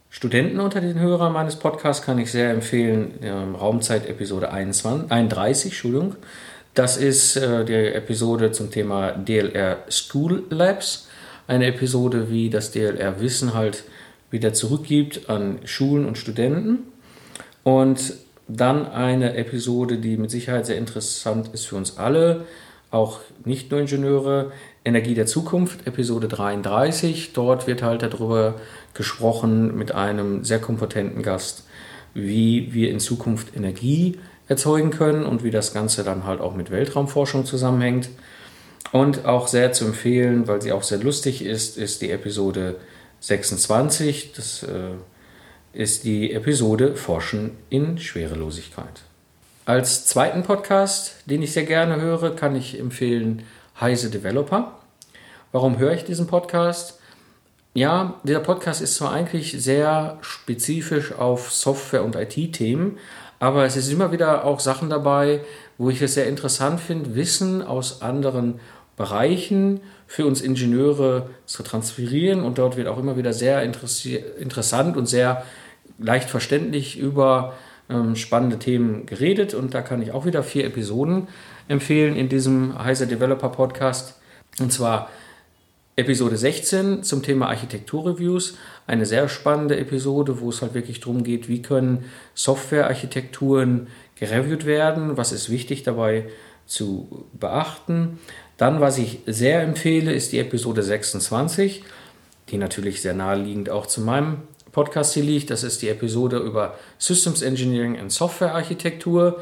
Studenten 0.10 0.60
unter 0.60 0.80
den 0.80 1.00
Hörern 1.00 1.34
meines 1.34 1.56
Podcasts 1.56 2.06
kann 2.06 2.20
ich 2.20 2.32
sehr 2.32 2.52
empfehlen, 2.52 3.16
ähm, 3.22 3.56
Raumzeit 3.56 4.08
Episode 4.08 4.52
21, 4.52 5.12
31, 5.12 5.72
Entschuldigung. 5.72 6.16
Das 6.74 6.98
ist 6.98 7.36
äh, 7.36 7.66
die 7.66 7.74
Episode 7.74 8.52
zum 8.52 8.70
Thema 8.70 9.12
DLR 9.12 9.84
School 9.90 10.44
Labs. 10.50 11.08
Eine 11.48 11.68
Episode, 11.68 12.30
wie 12.30 12.50
das 12.50 12.72
DLR 12.72 13.22
Wissen 13.22 13.54
halt 13.54 13.84
wieder 14.30 14.54
zurückgibt 14.54 15.30
an 15.30 15.60
Schulen 15.66 16.06
und 16.06 16.18
Studenten. 16.18 16.80
Und 17.64 18.14
Dann 18.56 18.86
eine 18.86 19.36
Episode, 19.36 19.98
die 19.98 20.18
mit 20.18 20.30
Sicherheit 20.30 20.66
sehr 20.68 20.78
interessant 20.78 21.50
ist 21.54 21.66
für 21.66 21.76
uns 21.76 21.98
alle, 21.98 22.46
auch 22.92 23.20
nicht 23.46 23.72
nur 23.72 23.80
Ingenieure, 23.80 24.52
Energie 24.86 25.16
der 25.16 25.26
Zukunft, 25.26 25.88
Episode 25.88 26.28
33. 26.28 27.34
Dort 27.34 27.66
wird 27.66 27.82
halt 27.82 28.04
darüber 28.04 28.56
gesprochen 28.94 29.76
mit 29.76 29.94
einem 29.94 30.44
sehr 30.44 30.60
kompetenten 30.60 31.24
Gast, 31.24 31.64
wie 32.14 32.74
wir 32.74 32.92
in 32.92 33.00
Zukunft 33.00 33.56
Energie 33.56 34.20
erzeugen 34.48 34.92
können 34.92 35.26
und 35.26 35.44
wie 35.44 35.50
das 35.50 35.74
Ganze 35.74 36.04
dann 36.04 36.26
halt 36.26 36.40
auch 36.40 36.54
mit 36.54 36.70
Weltraumforschung 36.70 37.46
zusammenhängt. 37.46 38.10
Und 38.92 39.26
auch 39.26 39.48
sehr 39.48 39.72
zu 39.72 39.86
empfehlen, 39.86 40.48
weil 40.48 40.62
sie 40.62 40.72
auch 40.72 40.84
sehr 40.84 41.00
lustig 41.00 41.44
ist, 41.44 41.78
ist 41.78 42.04
die 42.04 42.12
Episode 42.12 42.76
26. 43.22 44.34
Das 44.34 44.62
äh, 44.62 44.92
ist 45.74 46.04
die 46.04 46.32
Episode 46.32 46.96
Forschen 46.96 47.52
in 47.70 47.98
Schwerelosigkeit. 47.98 49.02
Als 49.66 50.06
zweiten 50.06 50.44
Podcast, 50.44 51.16
den 51.26 51.42
ich 51.42 51.52
sehr 51.52 51.64
gerne 51.66 52.00
höre, 52.00 52.36
kann 52.36 52.56
ich 52.56 52.80
empfehlen 52.80 53.44
Heise 53.80 54.12
Developer. 54.12 54.78
Warum 55.52 55.80
höre 55.80 55.94
ich 55.94 56.04
diesen 56.04 56.28
Podcast? 56.28 57.00
Ja, 57.74 58.20
dieser 58.24 58.42
Podcast 58.42 58.84
ist 58.84 58.96
zwar 58.96 59.14
eigentlich 59.14 59.64
sehr 59.64 60.20
spezifisch 60.22 61.12
auf 61.12 61.52
Software- 61.52 62.04
und 62.04 62.16
IT-Themen, 62.16 63.00
aber 63.40 63.66
es 63.66 63.76
ist 63.76 63.92
immer 63.92 64.12
wieder 64.12 64.46
auch 64.46 64.60
Sachen 64.60 64.92
dabei, 64.92 65.42
wo 65.80 65.90
ich 65.90 66.02
es 66.04 66.14
sehr 66.14 66.28
interessant 66.28 66.80
finde, 66.80 67.16
Wissen 67.16 67.64
aus 67.64 68.04
anderen 68.04 68.60
Bereichen 68.96 69.82
für 70.06 70.28
uns 70.28 70.42
Ingenieure 70.42 71.32
zu 71.48 71.64
transferieren. 71.64 72.44
Und 72.44 72.60
dort 72.60 72.78
wird 72.78 72.88
auch 72.88 73.00
immer 73.00 73.18
wieder 73.18 73.34
sehr 73.34 73.64
interessant 73.64 74.96
und 74.98 75.08
sehr 75.08 75.44
leicht 76.04 76.30
verständlich 76.30 77.00
über 77.00 77.54
ähm, 77.90 78.16
spannende 78.16 78.60
Themen 78.60 79.06
geredet. 79.06 79.54
Und 79.54 79.74
da 79.74 79.82
kann 79.82 80.02
ich 80.02 80.12
auch 80.12 80.26
wieder 80.26 80.44
vier 80.44 80.66
Episoden 80.66 81.28
empfehlen 81.68 82.16
in 82.16 82.30
diesem 82.30 82.78
Heiser 82.84 83.06
Developer 83.06 83.50
Podcast. 83.50 84.20
Und 84.60 84.72
zwar 84.72 85.10
Episode 85.96 86.38
16 86.38 87.04
zum 87.04 87.22
Thema 87.22 87.50
Architekturreviews. 87.50 88.58
Eine 88.88 89.06
sehr 89.06 89.30
spannende 89.30 89.78
Episode, 89.78 90.40
wo 90.40 90.50
es 90.50 90.62
halt 90.62 90.74
wirklich 90.74 91.00
darum 91.00 91.24
geht, 91.24 91.48
wie 91.48 91.62
können 91.62 92.06
Softwarearchitekturen 92.34 93.88
gereviewt 94.16 94.66
werden, 94.66 95.18
was 95.18 95.32
ist 95.32 95.50
wichtig 95.50 95.84
dabei 95.84 96.26
zu 96.66 97.26
beachten. 97.34 98.20
Dann, 98.58 98.82
was 98.82 98.98
ich 98.98 99.20
sehr 99.26 99.62
empfehle, 99.62 100.14
ist 100.14 100.32
die 100.32 100.40
Episode 100.40 100.82
26, 100.82 101.84
die 102.50 102.58
natürlich 102.58 103.02
sehr 103.02 103.14
naheliegend 103.14 103.70
auch 103.70 103.86
zu 103.86 104.02
meinem 104.02 104.38
Podcast 104.74 105.14
hier 105.14 105.24
liegt. 105.24 105.50
Das 105.50 105.64
ist 105.64 105.82
die 105.82 105.88
Episode 105.88 106.38
über 106.40 106.78
Systems 106.98 107.42
Engineering 107.42 107.98
und 108.00 108.12
Software 108.12 108.54
Architektur. 108.54 109.40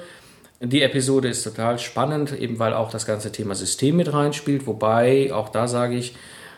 Die 0.62 0.84
Episode 0.84 1.28
ist 1.30 1.44
total 1.44 1.80
spannend, 1.80 2.40
eben 2.40 2.60
weil 2.60 2.74
auch 2.74 2.92
das 2.92 3.08
ganze 3.08 3.32
Thema 3.32 3.56
System 3.56 3.96
mit 3.96 4.14
reinspielt. 4.14 4.68
Wobei, 4.68 5.34
auch 5.34 5.50
da 5.50 5.68
sage 5.68 5.96
ich, 5.96 6.14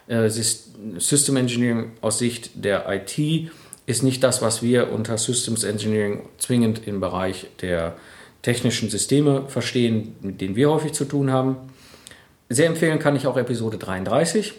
äh, 0.08 0.28
System 0.30 1.38
Engineering 1.38 1.92
aus 2.02 2.20
Sicht 2.20 2.52
der 2.56 2.86
IT 2.90 3.50
ist 3.86 4.04
nicht 4.04 4.24
das, 4.24 4.42
was 4.42 4.62
wir 4.62 4.92
unter 4.92 5.18
Systems 5.18 5.64
Engineering 5.64 6.24
zwingend 6.38 6.86
im 6.86 7.00
Bereich 7.00 7.48
der 7.62 7.96
technischen 8.42 8.90
Systeme 8.90 9.44
verstehen, 9.48 10.16
mit 10.22 10.42
denen 10.42 10.56
wir 10.56 10.70
häufig 10.70 10.94
zu 10.94 11.06
tun 11.06 11.32
haben. 11.32 11.56
Sehr 12.50 12.68
empfehlen 12.68 13.00
kann 13.00 13.16
ich 13.16 13.28
auch 13.28 13.38
Episode 13.38 13.78
33, 13.78 14.54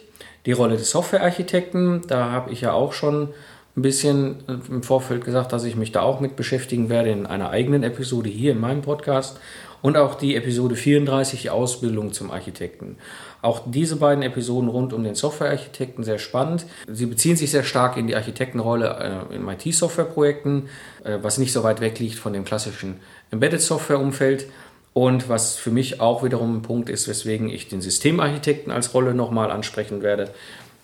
die 0.47 0.53
Rolle 0.53 0.77
des 0.77 0.91
Softwarearchitekten. 0.91 2.03
Da 2.09 2.31
habe 2.31 2.51
ich 2.51 2.63
ja 2.63 2.73
auch 2.73 2.93
schon 2.93 3.29
ein 3.77 3.83
bisschen 3.83 4.37
äh, 4.49 4.71
im 4.71 4.83
Vorfeld 4.83 5.25
gesagt, 5.25 5.53
dass 5.53 5.65
ich 5.65 5.77
mich 5.77 5.93
da 5.93 6.03
auch 6.03 6.21
mit 6.21 6.37
beschäftigen 6.37 6.89
werde 6.89 7.11
in 7.11 7.27
einer 7.27 7.51
eigenen 7.51 7.83
Episode 7.83 8.31
hier 8.31 8.53
in 8.53 8.61
meinem 8.61 8.83
Podcast. 8.83 9.39
Und 9.83 9.99
auch 9.99 10.15
die 10.15 10.35
Episode 10.35 10.77
34, 10.77 11.43
die 11.43 11.51
Ausbildung 11.51 12.15
zum 12.15 12.31
Architekten. 12.31 12.97
Auch 13.43 13.61
diese 13.67 13.97
beiden 13.97 14.23
Episoden 14.23 14.71
rund 14.71 14.95
um 14.95 15.05
den 15.05 15.15
Softwarearchitekten 15.15 16.05
sehr 16.05 16.19
spannend. 16.19 16.65
Sie 16.89 17.05
beziehen 17.05 17.37
sich 17.37 17.51
sehr 17.51 17.65
stark 17.65 17.99
in 17.99 18.07
die 18.07 18.17
Architektenrolle 18.17 19.27
äh, 19.31 19.35
in 19.35 19.47
IT-Software-Projekten, 19.47 20.71
äh, 21.05 21.19
was 21.21 21.37
nicht 21.37 21.53
so 21.53 21.63
weit 21.65 21.83
weg 21.83 21.99
liegt 21.99 22.15
von 22.15 22.33
dem 22.33 22.47
klassischen 22.47 22.97
Embedded-Software-Umfeld. 23.31 24.47
Und 24.95 25.29
was 25.29 25.57
für 25.57 25.71
mich 25.71 26.01
auch 26.01 26.23
wiederum 26.23 26.57
ein 26.57 26.63
Punkt 26.63 26.89
ist, 26.89 27.07
weswegen 27.07 27.51
ich 27.51 27.69
den 27.69 27.83
Systemarchitekten 27.83 28.73
als 28.73 28.95
Rolle 28.95 29.13
nochmal 29.13 29.51
ansprechen 29.51 30.01
werde, 30.01 30.31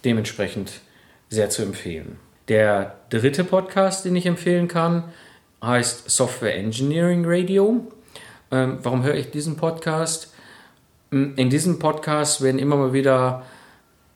dementsprechend 0.04 0.72
sehr 1.30 1.48
zu 1.48 1.62
empfehlen. 1.62 2.18
Der 2.50 2.96
dritte 3.10 3.44
Podcast, 3.44 4.04
den 4.04 4.16
ich 4.16 4.26
empfehlen 4.26 4.66
kann, 4.66 5.04
heißt 5.62 6.10
Software 6.10 6.56
Engineering 6.56 7.22
Radio. 7.24 7.86
Ähm, 8.50 8.78
warum 8.82 9.04
höre 9.04 9.14
ich 9.14 9.30
diesen 9.30 9.54
Podcast? 9.54 10.32
Hm, 11.12 11.34
in 11.36 11.48
diesem 11.48 11.78
Podcast 11.78 12.42
werden 12.42 12.58
immer 12.58 12.74
mal 12.74 12.92
wieder 12.92 13.44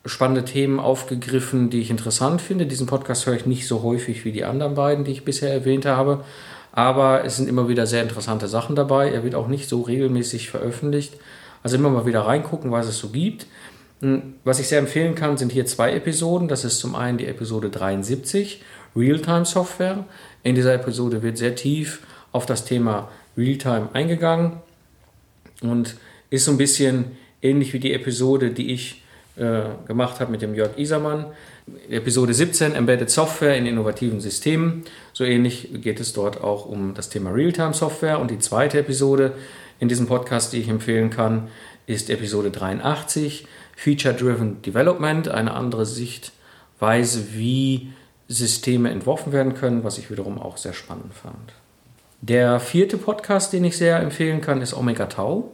spannende 0.05 0.43
Themen 0.43 0.81
aufgegriffen, 0.81 1.69
die 1.69 1.79
ich 1.79 1.89
interessant 1.89 2.41
finde. 2.41 2.65
Diesen 2.65 2.87
Podcast 2.87 3.25
höre 3.25 3.35
ich 3.35 3.45
nicht 3.45 3.69
so 3.69 3.83
häufig 3.83 4.25
wie 4.25 4.33
die 4.33 4.43
anderen 4.43 4.75
beiden, 4.75 5.05
die 5.05 5.13
ich 5.13 5.23
bisher 5.23 5.53
erwähnt 5.53 5.85
habe. 5.85 6.25
Aber 6.73 7.23
es 7.23 7.37
sind 7.37 7.47
immer 7.47 7.69
wieder 7.69 7.87
sehr 7.87 8.03
interessante 8.03 8.49
Sachen 8.49 8.75
dabei. 8.75 9.11
Er 9.11 9.23
wird 9.23 9.35
auch 9.35 9.47
nicht 9.47 9.69
so 9.69 9.81
regelmäßig 9.83 10.49
veröffentlicht. 10.49 11.13
Also 11.63 11.77
immer 11.77 11.89
mal 11.89 12.05
wieder 12.05 12.27
reingucken, 12.27 12.69
was 12.69 12.87
es 12.87 12.97
so 12.97 13.11
gibt. 13.11 13.47
Hm, 14.05 14.35
was 14.43 14.59
ich 14.59 14.67
sehr 14.67 14.77
empfehlen 14.77 15.15
kann, 15.15 15.35
sind 15.35 15.51
hier 15.51 15.65
zwei 15.65 15.93
Episoden. 15.93 16.47
Das 16.47 16.63
ist 16.63 16.77
zum 16.77 16.93
einen 16.93 17.17
die 17.17 17.25
Episode 17.25 17.71
73, 17.71 18.61
Realtime 18.95 19.45
Software. 19.45 20.05
In 20.43 20.53
dieser 20.53 20.75
Episode 20.75 21.23
wird 21.23 21.39
sehr 21.39 21.55
tief 21.55 22.01
auf 22.31 22.45
das 22.45 22.65
Thema 22.65 23.09
Realtime 23.35 23.89
eingegangen 23.93 24.57
und 25.61 25.95
ist 26.29 26.45
so 26.45 26.51
ein 26.51 26.57
bisschen 26.57 27.17
ähnlich 27.41 27.73
wie 27.73 27.79
die 27.79 27.93
Episode, 27.93 28.51
die 28.51 28.73
ich 28.73 29.01
äh, 29.37 29.61
gemacht 29.87 30.19
habe 30.19 30.31
mit 30.31 30.43
dem 30.43 30.53
Jörg 30.53 30.77
Isermann. 30.77 31.25
Episode 31.89 32.35
17, 32.35 32.75
Embedded 32.75 33.09
Software 33.09 33.57
in 33.57 33.65
innovativen 33.65 34.21
Systemen. 34.21 34.83
So 35.13 35.23
ähnlich 35.23 35.69
geht 35.81 35.99
es 35.99 36.13
dort 36.13 36.43
auch 36.43 36.67
um 36.67 36.93
das 36.93 37.09
Thema 37.09 37.31
Realtime-Software. 37.31 38.19
Und 38.19 38.29
die 38.29 38.37
zweite 38.37 38.77
Episode 38.77 39.31
in 39.79 39.89
diesem 39.89 40.05
Podcast, 40.05 40.53
die 40.53 40.59
ich 40.59 40.69
empfehlen 40.69 41.09
kann, 41.09 41.47
ist 41.87 42.11
Episode 42.11 42.51
83, 42.51 43.47
Feature-Driven 43.75 44.61
Development, 44.61 45.27
eine 45.27 45.53
andere 45.53 45.85
Sichtweise, 45.85 47.33
wie 47.33 47.93
Systeme 48.27 48.89
entworfen 48.89 49.31
werden 49.31 49.53
können, 49.53 49.83
was 49.83 49.97
ich 49.97 50.09
wiederum 50.09 50.39
auch 50.39 50.57
sehr 50.57 50.73
spannend 50.73 51.13
fand. 51.13 51.53
Der 52.21 52.59
vierte 52.59 52.97
Podcast, 52.97 53.53
den 53.53 53.63
ich 53.65 53.77
sehr 53.77 53.99
empfehlen 53.99 54.41
kann, 54.41 54.61
ist 54.61 54.73
Omega 54.73 55.05
Tau. 55.05 55.51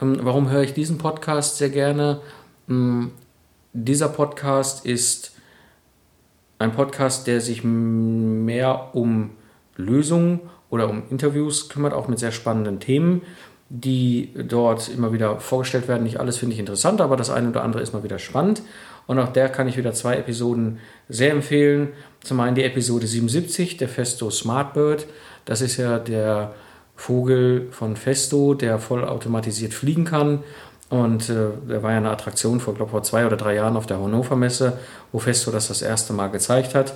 Ähm, 0.00 0.18
warum 0.22 0.50
höre 0.50 0.62
ich 0.62 0.74
diesen 0.74 0.98
Podcast 0.98 1.58
sehr 1.58 1.70
gerne? 1.70 2.20
Ähm, 2.68 3.12
dieser 3.72 4.08
Podcast 4.08 4.84
ist 4.84 5.32
ein 6.58 6.72
Podcast, 6.72 7.26
der 7.26 7.40
sich 7.40 7.62
mehr 7.64 8.90
um 8.94 9.30
Lösungen 9.76 10.40
oder 10.70 10.88
um 10.88 11.02
Interviews 11.10 11.68
kümmert, 11.68 11.92
auch 11.92 12.08
mit 12.08 12.18
sehr 12.18 12.32
spannenden 12.32 12.80
Themen, 12.80 13.22
die 13.74 14.30
dort 14.34 14.88
immer 14.88 15.12
wieder 15.12 15.40
vorgestellt 15.40 15.88
werden. 15.88 16.02
Nicht 16.02 16.20
alles 16.20 16.36
finde 16.36 16.52
ich 16.54 16.60
interessant, 16.60 17.00
aber 17.00 17.16
das 17.16 17.30
eine 17.30 17.48
oder 17.48 17.62
andere 17.62 17.82
ist 17.82 17.94
mal 17.94 18.04
wieder 18.04 18.18
spannend. 18.18 18.62
Und 19.06 19.18
auch 19.18 19.32
der 19.32 19.48
kann 19.48 19.66
ich 19.66 19.78
wieder 19.78 19.94
zwei 19.94 20.16
Episoden 20.16 20.78
sehr 21.08 21.32
empfehlen. 21.32 21.88
Zum 22.22 22.38
einen 22.40 22.54
die 22.54 22.64
Episode 22.64 23.06
77, 23.06 23.78
der 23.78 23.88
Festo 23.88 24.30
Smartbird. 24.30 25.06
Das 25.46 25.62
ist 25.62 25.78
ja 25.78 25.98
der 25.98 26.54
Vogel 26.96 27.68
von 27.70 27.96
Festo, 27.96 28.54
der 28.54 28.78
vollautomatisiert 28.78 29.72
fliegen 29.72 30.04
kann 30.04 30.44
und 30.92 31.30
äh, 31.30 31.48
der 31.66 31.82
war 31.82 31.92
ja 31.92 31.96
eine 31.96 32.10
Attraktion 32.10 32.60
vor, 32.60 32.74
glaube 32.74 32.90
vor 32.90 33.02
zwei 33.02 33.24
oder 33.24 33.38
drei 33.38 33.54
Jahren 33.54 33.78
auf 33.78 33.86
der 33.86 33.98
Hannover 33.98 34.36
Messe, 34.36 34.78
wo 35.10 35.18
Festo 35.18 35.50
das 35.50 35.68
das 35.68 35.80
erste 35.80 36.12
Mal 36.12 36.28
gezeigt 36.28 36.74
hat. 36.74 36.92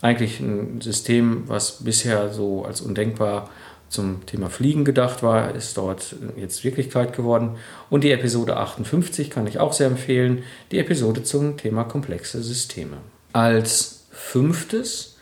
Eigentlich 0.00 0.38
ein 0.38 0.80
System, 0.80 1.42
was 1.48 1.82
bisher 1.82 2.32
so 2.32 2.64
als 2.64 2.80
undenkbar 2.80 3.50
zum 3.92 4.24
Thema 4.26 4.48
Fliegen 4.48 4.84
gedacht 4.84 5.22
war, 5.22 5.54
ist 5.54 5.76
dort 5.76 6.16
jetzt 6.36 6.64
Wirklichkeit 6.64 7.14
geworden. 7.14 7.56
Und 7.90 8.04
die 8.04 8.10
Episode 8.10 8.56
58 8.56 9.30
kann 9.30 9.46
ich 9.46 9.58
auch 9.58 9.72
sehr 9.72 9.86
empfehlen, 9.86 10.42
die 10.70 10.78
Episode 10.78 11.22
zum 11.22 11.56
Thema 11.56 11.84
komplexe 11.84 12.42
Systeme. 12.42 12.96
Als 13.32 14.06
fünftes 14.10 15.16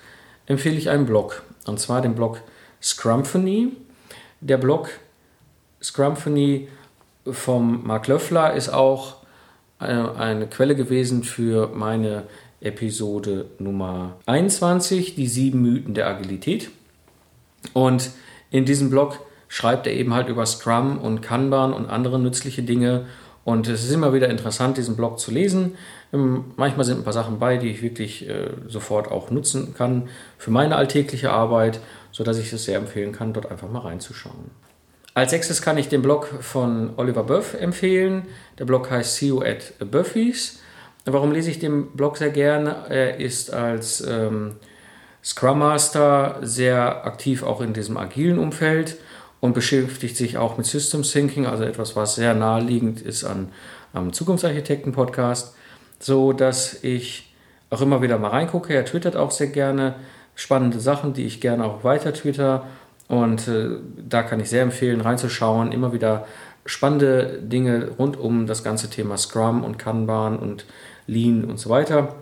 empfehle 0.47 0.77
ich 0.77 0.89
einen 0.89 1.07
Blog, 1.07 1.43
und 1.67 1.81
zwar 1.81 2.01
den 2.01 2.15
Blog 2.15 2.41
Scrumphony. 2.83 3.73
Der 4.41 4.57
Blog 4.57 4.91
Scrumphony 5.83 6.69
vom 7.31 7.87
Mark 7.87 8.07
Löffler 8.07 8.55
ist 8.55 8.71
auch 8.71 9.17
eine, 9.79 10.15
eine 10.15 10.47
Quelle 10.47 10.77
gewesen 10.77 11.25
für 11.25 11.69
meine 11.69 12.25
Episode 12.61 13.47
Nummer 13.59 14.17
21, 14.27 15.15
die 15.15 15.27
sieben 15.27 15.63
Mythen 15.63 15.95
der 15.95 16.07
Agilität. 16.07 16.71
Und 17.73 18.11
in 18.51 18.65
diesem 18.65 18.91
Blog 18.91 19.21
schreibt 19.49 19.87
er 19.87 19.93
eben 19.93 20.15
halt 20.15 20.29
über 20.29 20.47
Scrum 20.47 20.99
und 20.99 21.23
Kanban 21.23 21.73
und 21.73 21.89
andere 21.89 22.19
nützliche 22.19 22.63
Dinge. 22.63 23.07
Und 23.45 23.69
es 23.69 23.85
ist 23.85 23.93
immer 23.93 24.13
wieder 24.13 24.29
interessant, 24.29 24.77
diesen 24.77 24.97
Blog 24.97 25.19
zu 25.19 25.31
lesen. 25.31 25.77
Ähm, 26.13 26.53
manchmal 26.57 26.85
sind 26.85 26.99
ein 26.99 27.05
paar 27.05 27.13
Sachen 27.13 27.39
bei, 27.39 27.57
die 27.57 27.69
ich 27.69 27.83
wirklich 27.83 28.29
äh, 28.29 28.51
sofort 28.69 29.11
auch 29.11 29.31
nutzen 29.31 29.75
kann 29.75 30.09
für 30.39 30.51
meine 30.51 30.77
alltägliche 30.77 31.33
Arbeit. 31.33 31.81
sodass 32.13 32.39
ich 32.39 32.53
es 32.53 32.65
sehr 32.65 32.77
empfehlen 32.77 33.13
kann, 33.13 33.33
dort 33.33 33.51
einfach 33.51 33.71
mal 33.71 33.81
reinzuschauen. 33.81 34.51
Als 35.15 35.31
sechstes 35.31 35.63
kann 35.63 35.79
ich 35.79 35.89
den 35.89 36.03
Blog 36.03 36.27
von 36.41 36.91
Oliver 36.97 37.25
Buff 37.25 37.55
empfehlen. 37.55 38.27
Der 38.59 38.65
Blog 38.65 38.91
heißt 38.91 39.17
See 39.17 39.29
You 39.29 39.43
at 39.43 39.75
Buffy's. 39.91 40.61
Warum 41.05 41.33
lese 41.33 41.51
ich 41.51 41.59
den 41.59 41.93
Blog 41.93 42.17
sehr 42.17 42.31
gerne? 42.31 42.85
Er 42.89 43.19
ist 43.19 43.53
als 43.53 44.05
ähm, 44.07 44.57
Scrum 45.23 45.59
Master 45.59 46.39
sehr 46.43 47.05
aktiv 47.05 47.43
auch 47.43 47.61
in 47.61 47.73
diesem 47.73 47.97
agilen 47.97 48.39
Umfeld 48.39 48.97
und 49.41 49.55
beschäftigt 49.55 50.17
sich 50.17 50.39
auch 50.39 50.57
mit 50.57 50.67
System 50.67 51.03
Thinking, 51.03 51.47
also 51.47 51.65
etwas, 51.65 51.97
was 51.97 52.15
sehr 52.15 52.35
naheliegend 52.35 53.01
ist 53.03 53.25
an, 53.25 53.49
am 53.93 54.13
Zukunftsarchitekten-Podcast, 54.13 55.55
so 55.99 56.33
dass 56.33 56.83
ich 56.83 57.35
auch 57.71 57.81
immer 57.81 58.03
wieder 58.03 58.19
mal 58.19 58.29
reingucke. 58.29 58.75
Er 58.75 58.85
twittert 58.85 59.17
auch 59.17 59.31
sehr 59.31 59.49
gerne 59.49 59.95
spannende 60.35 60.81
Sachen, 60.81 61.13
die 61.13 61.27
ich 61.27 61.41
gerne 61.41 61.65
auch 61.65 61.85
weiter 61.85 62.13
twitter. 62.13 62.67
Und 63.09 63.49
äh, 63.49 63.71
da 64.09 64.23
kann 64.23 64.41
ich 64.41 64.49
sehr 64.49 64.63
empfehlen, 64.63 65.01
reinzuschauen. 65.01 65.73
Immer 65.73 65.93
wieder 65.93 66.27
spannende 66.65 67.41
Dinge 67.43 67.89
rund 67.99 68.17
um 68.19 68.47
das 68.47 68.63
ganze 68.63 68.89
Thema 68.89 69.17
Scrum 69.17 69.65
und 69.65 69.79
Kanban 69.79 70.39
und 70.39 70.67
Lean 71.07 71.45
und 71.45 71.59
so 71.59 71.71
weiter. 71.71 72.15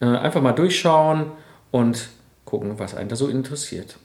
Äh, 0.00 0.06
einfach 0.06 0.40
mal 0.40 0.52
durchschauen 0.52 1.26
und 1.70 2.08
gucken, 2.50 2.78
was 2.78 2.94
einen 2.94 3.08
da 3.08 3.16
so 3.16 3.28
interessiert. 3.28 3.96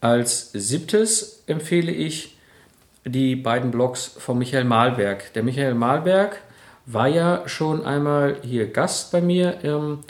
Als 0.00 0.52
siebtes 0.52 1.42
empfehle 1.46 1.90
ich 1.90 2.36
die 3.04 3.34
beiden 3.34 3.70
Blogs 3.70 4.06
von 4.18 4.38
Michael 4.38 4.64
Malberg. 4.64 5.32
Der 5.32 5.42
Michael 5.42 5.74
Malberg 5.74 6.40
war 6.86 7.08
ja 7.08 7.42
schon 7.46 7.84
einmal 7.84 8.36
hier 8.42 8.70
Gast 8.70 9.10
bei 9.10 9.20
mir 9.20 9.64
ähm, 9.64 10.00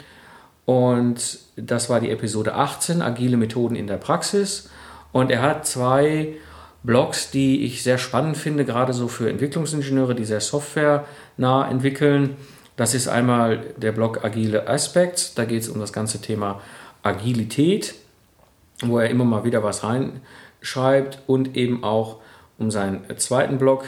und 0.65 1.39
das 1.55 1.89
war 1.89 1.99
die 1.99 2.11
Episode 2.11 2.53
18, 2.53 3.01
Agile 3.01 3.37
Methoden 3.37 3.75
in 3.75 3.87
der 3.87 3.97
Praxis. 3.97 4.69
Und 5.11 5.31
er 5.31 5.41
hat 5.41 5.65
zwei 5.65 6.35
Blogs, 6.83 7.31
die 7.31 7.65
ich 7.65 7.81
sehr 7.81 7.97
spannend 7.97 8.37
finde, 8.37 8.65
gerade 8.65 8.93
so 8.93 9.07
für 9.07 9.29
Entwicklungsingenieure, 9.29 10.13
die 10.13 10.25
sehr 10.25 10.41
softwarenah 10.41 11.67
entwickeln. 11.69 12.37
Das 12.79 12.93
ist 12.93 13.09
einmal 13.09 13.59
der 13.75 13.91
Blog 13.91 14.23
Agile 14.23 14.69
Aspects. 14.69 15.33
Da 15.33 15.43
geht 15.43 15.63
es 15.63 15.67
um 15.67 15.81
das 15.81 15.91
ganze 15.91 16.21
Thema 16.21 16.61
Agilität, 17.03 17.93
wo 18.81 18.99
er 18.99 19.09
immer 19.09 19.25
mal 19.25 19.43
wieder 19.43 19.61
was 19.63 19.83
reinschreibt 19.83 21.19
und 21.27 21.57
eben 21.57 21.83
auch 21.83 22.21
um 22.57 22.71
seinen 22.71 23.01
zweiten 23.17 23.57
Blog 23.57 23.83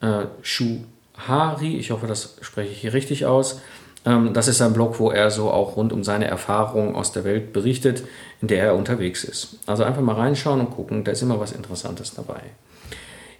äh, 0.00 0.26
Shuhari. 0.42 1.76
Ich 1.76 1.90
hoffe, 1.90 2.06
das 2.06 2.36
spreche 2.40 2.70
ich 2.70 2.82
hier 2.82 2.92
richtig 2.92 3.26
aus. 3.26 3.62
Ähm, 4.04 4.32
das 4.32 4.46
ist 4.46 4.62
ein 4.62 4.74
Blog, 4.74 5.00
wo 5.00 5.10
er 5.10 5.32
so 5.32 5.50
auch 5.50 5.74
rund 5.74 5.92
um 5.92 6.04
seine 6.04 6.28
Erfahrungen 6.28 6.94
aus 6.94 7.10
der 7.10 7.24
Welt 7.24 7.52
berichtet, 7.52 8.04
in 8.40 8.46
der 8.46 8.62
er 8.62 8.76
unterwegs 8.76 9.24
ist. 9.24 9.58
Also 9.66 9.82
einfach 9.82 10.02
mal 10.02 10.14
reinschauen 10.14 10.60
und 10.60 10.70
gucken, 10.70 11.02
da 11.02 11.10
ist 11.10 11.22
immer 11.22 11.40
was 11.40 11.50
Interessantes 11.50 12.14
dabei. 12.14 12.42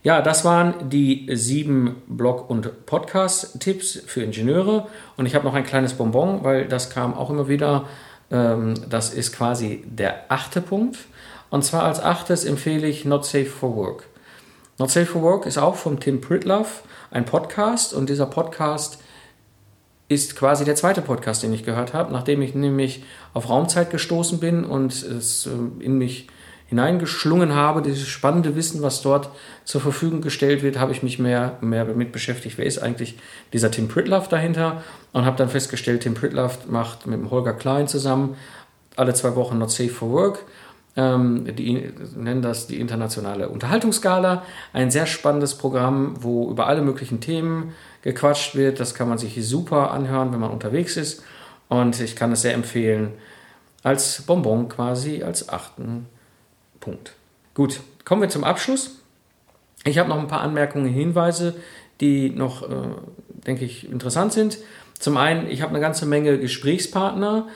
Ja, 0.06 0.22
das 0.22 0.44
waren 0.44 0.88
die 0.88 1.28
sieben 1.32 2.00
Blog- 2.06 2.48
und 2.48 2.86
Podcast-Tipps 2.86 4.02
für 4.06 4.22
Ingenieure. 4.22 4.86
Und 5.16 5.26
ich 5.26 5.34
habe 5.34 5.44
noch 5.44 5.54
ein 5.54 5.64
kleines 5.64 5.94
Bonbon, 5.94 6.44
weil 6.44 6.68
das 6.68 6.90
kam 6.90 7.12
auch 7.12 7.28
immer 7.28 7.48
wieder. 7.48 7.88
Ähm, 8.30 8.74
das 8.88 9.12
ist 9.12 9.34
quasi 9.34 9.82
der 9.84 10.30
achte 10.30 10.60
Punkt. 10.60 10.96
Und 11.50 11.64
zwar 11.64 11.82
als 11.82 11.98
achtes 11.98 12.44
empfehle 12.44 12.86
ich 12.86 13.04
Not 13.04 13.24
Safe 13.24 13.46
for 13.46 13.74
Work. 13.74 14.04
Not 14.78 14.92
Safe 14.92 15.06
for 15.06 15.22
Work 15.22 15.44
ist 15.44 15.58
auch 15.58 15.74
von 15.74 15.98
Tim 15.98 16.20
Pritloff 16.20 16.84
ein 17.10 17.24
Podcast 17.24 17.92
und 17.92 18.08
dieser 18.08 18.26
Podcast 18.26 19.02
ist 20.06 20.36
quasi 20.36 20.64
der 20.64 20.76
zweite 20.76 21.02
Podcast, 21.02 21.42
den 21.42 21.52
ich 21.52 21.64
gehört 21.64 21.94
habe, 21.94 22.12
nachdem 22.12 22.42
ich 22.42 22.54
nämlich 22.54 23.02
auf 23.34 23.48
Raumzeit 23.48 23.90
gestoßen 23.90 24.38
bin 24.38 24.62
und 24.62 24.92
es 24.92 25.46
äh, 25.46 25.84
in 25.84 25.98
mich 25.98 26.28
hineingeschlungen 26.68 27.54
habe, 27.54 27.80
dieses 27.80 28.08
spannende 28.08 28.56
Wissen, 28.56 28.82
was 28.82 29.00
dort 29.00 29.30
zur 29.64 29.80
Verfügung 29.80 30.20
gestellt 30.20 30.62
wird, 30.62 30.78
habe 30.78 30.92
ich 30.92 31.02
mich 31.02 31.18
mehr, 31.18 31.56
mehr 31.60 31.84
damit 31.84 32.10
beschäftigt. 32.12 32.58
Wer 32.58 32.66
ist 32.66 32.78
eigentlich 32.78 33.18
dieser 33.52 33.70
Tim 33.70 33.88
Pritloff 33.88 34.28
dahinter? 34.28 34.82
Und 35.12 35.24
habe 35.24 35.36
dann 35.36 35.48
festgestellt, 35.48 36.02
Tim 36.02 36.14
Pritloff 36.14 36.66
macht 36.68 37.06
mit 37.06 37.18
dem 37.18 37.30
Holger 37.30 37.52
Klein 37.52 37.86
zusammen 37.86 38.36
alle 38.96 39.14
zwei 39.14 39.36
Wochen 39.36 39.58
Not 39.58 39.70
Safe 39.70 39.90
for 39.90 40.10
Work. 40.10 40.40
Ähm, 40.96 41.44
die 41.54 41.92
nennen 42.16 42.42
das 42.42 42.66
die 42.66 42.80
internationale 42.80 43.48
Unterhaltungsskala. 43.48 44.42
Ein 44.72 44.90
sehr 44.90 45.06
spannendes 45.06 45.54
Programm, 45.54 46.14
wo 46.20 46.50
über 46.50 46.66
alle 46.66 46.82
möglichen 46.82 47.20
Themen 47.20 47.74
gequatscht 48.02 48.56
wird. 48.56 48.80
Das 48.80 48.94
kann 48.94 49.08
man 49.08 49.18
sich 49.18 49.46
super 49.46 49.92
anhören, 49.92 50.32
wenn 50.32 50.40
man 50.40 50.50
unterwegs 50.50 50.96
ist. 50.96 51.22
Und 51.68 52.00
ich 52.00 52.16
kann 52.16 52.32
es 52.32 52.42
sehr 52.42 52.54
empfehlen 52.54 53.12
als 53.82 54.22
Bonbon 54.22 54.68
quasi, 54.68 55.22
als 55.22 55.48
achten 55.48 56.06
Punkt. 56.86 57.14
Gut, 57.54 57.80
kommen 58.04 58.22
wir 58.22 58.28
zum 58.28 58.44
Abschluss. 58.44 59.00
Ich 59.84 59.98
habe 59.98 60.08
noch 60.08 60.20
ein 60.20 60.28
paar 60.28 60.42
Anmerkungen, 60.42 60.86
Hinweise, 60.86 61.56
die 62.00 62.30
noch, 62.30 62.62
äh, 62.62 62.74
denke 63.44 63.64
ich, 63.64 63.90
interessant 63.90 64.32
sind. 64.32 64.58
Zum 64.96 65.16
einen, 65.16 65.50
ich 65.50 65.62
habe 65.62 65.70
eine 65.70 65.80
ganze 65.80 66.06
Menge 66.06 66.38
Gesprächspartner 66.38 67.48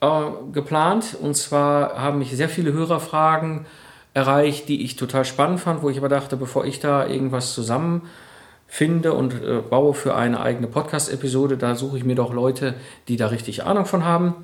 äh, 0.00 0.22
geplant. 0.54 1.18
Und 1.20 1.36
zwar 1.36 1.98
haben 2.00 2.18
mich 2.18 2.34
sehr 2.34 2.48
viele 2.48 2.72
Hörerfragen 2.72 3.66
erreicht, 4.14 4.70
die 4.70 4.82
ich 4.82 4.96
total 4.96 5.26
spannend 5.26 5.60
fand, 5.60 5.82
wo 5.82 5.90
ich 5.90 5.98
aber 5.98 6.08
dachte, 6.08 6.38
bevor 6.38 6.64
ich 6.64 6.80
da 6.80 7.06
irgendwas 7.06 7.52
zusammenfinde 7.52 9.12
und 9.12 9.34
äh, 9.34 9.60
baue 9.60 9.92
für 9.92 10.14
eine 10.14 10.40
eigene 10.40 10.66
Podcast-Episode, 10.66 11.58
da 11.58 11.74
suche 11.74 11.98
ich 11.98 12.04
mir 12.04 12.14
doch 12.14 12.32
Leute, 12.32 12.74
die 13.08 13.18
da 13.18 13.26
richtig 13.26 13.64
Ahnung 13.64 13.84
von 13.84 14.06
haben. 14.06 14.36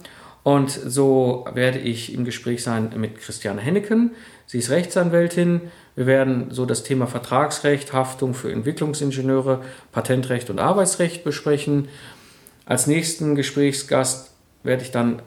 Und 0.44 0.70
so 0.70 1.46
werde 1.52 1.78
ich 1.78 2.14
im 2.14 2.24
Gespräch 2.24 2.64
sein 2.64 2.90
mit 2.96 3.18
Christiane 3.18 3.61
Henneken. 3.61 4.11
Sie 4.46 4.59
ist 4.59 4.70
Rechtsanwältin. 4.70 5.61
Wir 5.94 6.07
werden 6.07 6.50
so 6.50 6.66
das 6.66 6.83
Thema 6.83 7.07
Vertragsrecht, 7.07 7.92
Haftung 7.92 8.35
für 8.35 8.50
Entwicklungsingenieure, 8.50 9.62
Patentrecht 9.92 10.50
und 10.50 10.59
Arbeitsrecht 10.59 11.22
besprechen. 11.22 11.88
Als 12.66 12.87
nächsten 12.87 13.37
Gesprächsgast 13.37 14.33
werde 14.64 14.83
ich 14.83 14.90
dann 14.90 15.22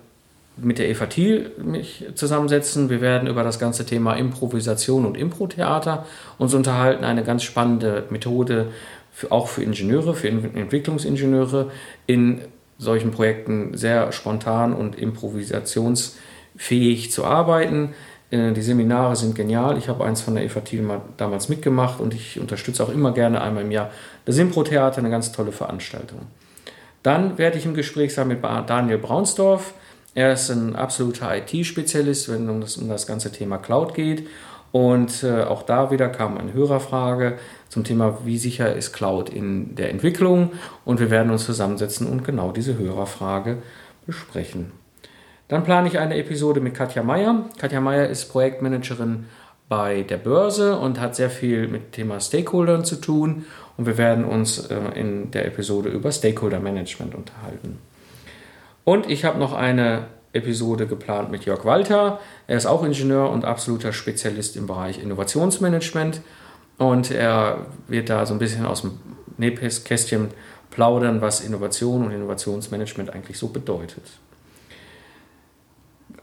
mit 0.58 0.80
der 0.80 0.89
Eva 0.89 1.06
Thiel 1.06 1.51
mich 1.58 2.06
zusammensetzen. 2.15 2.89
Wir 2.89 3.01
werden 3.01 3.28
über 3.28 3.43
das 3.43 3.60
ganze 3.60 3.86
Thema 3.86 4.15
Improvisation 4.15 5.06
und 5.06 5.17
Impro-Theater 5.17 6.06
uns 6.38 6.54
unterhalten. 6.54 7.04
Eine 7.04 7.23
ganz 7.23 7.43
spannende 7.43 8.06
Methode 8.10 8.67
für, 9.12 9.32
auch 9.32 9.47
für 9.47 9.63
Ingenieure, 9.63 10.13
für 10.13 10.28
Entwicklungsingenieure 10.28 11.71
in 12.06 12.41
solchen 12.77 13.11
Projekten 13.11 13.77
sehr 13.77 14.11
spontan 14.11 14.73
und 14.73 14.97
improvisationsfähig 14.97 17.11
zu 17.11 17.25
arbeiten. 17.25 17.93
Äh, 18.31 18.53
die 18.53 18.61
Seminare 18.61 19.15
sind 19.15 19.35
genial. 19.35 19.77
Ich 19.77 19.88
habe 19.88 20.05
eins 20.05 20.21
von 20.21 20.35
der 20.35 20.43
Eva 20.43 20.61
Thielmann 20.61 21.01
damals 21.17 21.49
mitgemacht 21.49 21.99
und 21.99 22.13
ich 22.13 22.39
unterstütze 22.39 22.83
auch 22.83 22.89
immer 22.89 23.13
gerne 23.13 23.41
einmal 23.41 23.63
im 23.63 23.71
Jahr 23.71 23.91
das 24.25 24.38
Impro-Theater, 24.38 24.99
eine 24.99 25.09
ganz 25.09 25.31
tolle 25.31 25.51
Veranstaltung. 25.51 26.19
Dann 27.03 27.38
werde 27.38 27.57
ich 27.57 27.65
im 27.65 27.75
Gespräch 27.75 28.13
sein 28.13 28.27
mit 28.27 28.43
Daniel 28.43 28.97
Braunsdorf. 28.97 29.73
Er 30.15 30.33
ist 30.33 30.49
ein 30.49 30.75
absoluter 30.75 31.35
IT-Spezialist, 31.38 32.29
wenn 32.29 32.61
es 32.63 32.77
um 32.77 32.89
das 32.89 33.05
ganze 33.05 33.31
Thema 33.31 33.57
Cloud 33.57 33.93
geht. 33.93 34.27
Und 34.75 35.23
äh, 35.23 35.43
auch 35.43 35.63
da 35.63 35.89
wieder 35.89 36.09
kam 36.09 36.38
eine 36.38 36.51
Hörerfrage 36.51 37.38
zum 37.69 37.85
Thema, 37.85 38.17
wie 38.25 38.38
sicher 38.38 38.75
ist 38.75 38.91
Cloud 38.91 39.29
in 39.29 39.73
der 39.75 39.89
Entwicklung. 39.89 40.51
Und 40.83 40.99
wir 40.99 41.09
werden 41.09 41.31
uns 41.31 41.45
zusammensetzen 41.45 42.05
und 42.07 42.25
genau 42.25 42.51
diese 42.51 42.77
Hörerfrage 42.77 43.59
besprechen. 44.05 44.73
Dann 45.47 45.63
plane 45.63 45.88
ich 45.88 45.97
eine 45.97 46.17
Episode 46.17 46.59
mit 46.59 46.73
Katja 46.73 47.03
Meyer. 47.03 47.45
Katja 47.57 47.79
Meyer 47.79 48.09
ist 48.09 48.25
Projektmanagerin 48.25 49.27
bei 49.69 50.01
der 50.01 50.17
Börse 50.17 50.77
und 50.77 50.99
hat 50.99 51.15
sehr 51.15 51.29
viel 51.29 51.69
mit 51.69 51.83
dem 51.83 51.91
Thema 51.91 52.19
Stakeholdern 52.19 52.83
zu 52.83 52.97
tun. 52.97 53.45
Und 53.77 53.85
wir 53.85 53.97
werden 53.97 54.25
uns 54.25 54.57
äh, 54.57 54.75
in 54.93 55.31
der 55.31 55.45
Episode 55.45 55.88
über 55.88 56.11
Stakeholder 56.11 56.59
Management 56.59 57.15
unterhalten. 57.15 57.79
Und 58.83 59.09
ich 59.09 59.23
habe 59.23 59.39
noch 59.39 59.53
eine 59.53 60.07
Episode 60.36 60.88
geplant 60.88 61.32
mit 61.32 61.45
Jörg 61.45 61.65
Walter. 61.65 62.19
Er 62.48 62.58
ist 62.58 62.65
auch 62.65 62.84
Ingenieur 62.84 63.30
und 63.30 63.45
absoluter 63.45 63.93
Spezialist 63.93 64.56
im 64.56 64.67
Bereich 64.67 65.02
Innovationsmanagement. 65.02 66.21
Und 66.78 67.12
er 67.12 67.65
wird 67.88 68.10
da 68.10 68.26
so 68.26 68.34
ein 68.34 68.39
bisschen 68.39 68.65
aus 68.65 68.82
dem 68.82 69.00
Nähkästchen 69.38 70.30
plaudern, 70.71 71.21
was 71.21 71.41
Innovation 71.41 72.06
und 72.06 72.12
Innovationsmanagement 72.12 73.10
eigentlich 73.12 73.38
so 73.38 73.48
bedeutet. 73.48 74.04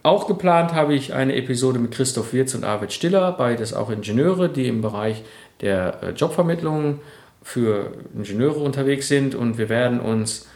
Auch 0.03 0.27
geplant 0.27 0.75
habe 0.75 0.95
ich 0.95 1.15
eine 1.15 1.37
Episode 1.37 1.79
mit 1.79 1.93
Christoph 1.93 2.33
Wirz 2.33 2.55
und 2.55 2.65
Arvid 2.65 2.93
Stiller, 2.93 3.33
beides 3.33 3.73
auch 3.73 3.89
Ingenieure, 3.89 4.49
die 4.49 4.67
im 4.67 4.83
Bereich 4.83 5.23
der 5.61 6.03
äh, 6.03 6.11
Jobvermittlung 6.11 7.01
für 7.43 7.93
Ingenieure 8.15 8.61
unterwegs 8.61 9.09
sind. 9.09 9.35
Und 9.35 9.59
wir 9.59 9.69
werden 9.69 10.01
uns 10.01 10.49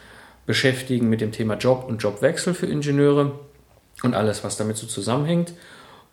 beschäftigen 0.45 1.09
mit 1.09 1.21
dem 1.21 1.31
Thema 1.31 1.55
Job 1.55 1.85
und 1.87 2.03
Jobwechsel 2.03 2.53
für 2.53 2.65
Ingenieure 2.65 3.39
und 4.03 4.13
alles, 4.13 4.43
was 4.43 4.57
damit 4.57 4.77
so 4.77 4.87
zusammenhängt. 4.87 5.53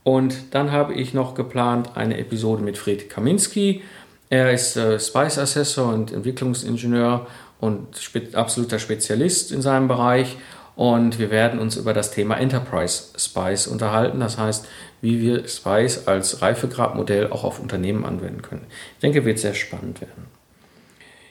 Und 0.03 0.55
dann 0.55 0.71
habe 0.71 0.95
ich 0.95 1.15
noch 1.15 1.35
geplant 1.35 1.91
eine 1.95 2.19
Episode 2.19 2.63
mit 2.63 2.77
Fred 2.77 3.09
Kaminski. 3.09 3.83
Er 4.29 4.53
ist 4.53 4.77
äh, 4.77 4.99
Spice 5.01 5.39
Assessor 5.39 5.93
und 5.93 6.13
Entwicklungsingenieur 6.13 7.27
und 7.61 7.97
spe 7.97 8.29
absoluter 8.35 8.79
Spezialist 8.79 9.53
in 9.53 9.63
seinem 9.63 9.89
Bereich. 9.89 10.37
und 10.77 11.21
wir 11.21 11.31
werden 11.31 11.61
uns 11.61 11.77
über 11.77 11.95
das 11.95 12.11
Thema 12.11 12.37
Enterprise 12.37 13.05
Spice 13.17 13.69
unterhalten. 13.69 14.19
Das 14.19 14.39
heißt, 14.39 14.67
wie 15.01 15.21
wir 15.21 15.47
Spice 15.47 16.09
als 16.09 16.43
Reifegradmodell 16.43 17.31
auch 17.31 17.45
auf 17.45 17.61
Unternehmen 17.61 18.05
anwenden 18.05 18.43
können. 18.43 18.67
Ich 18.95 19.01
denke, 19.01 19.25
wird 19.25 19.39
sehr 19.39 19.55
spannend 19.55 20.01
werden. 20.01 20.27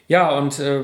Ja, 0.08 0.38
und 0.38 0.60
äh, 0.60 0.84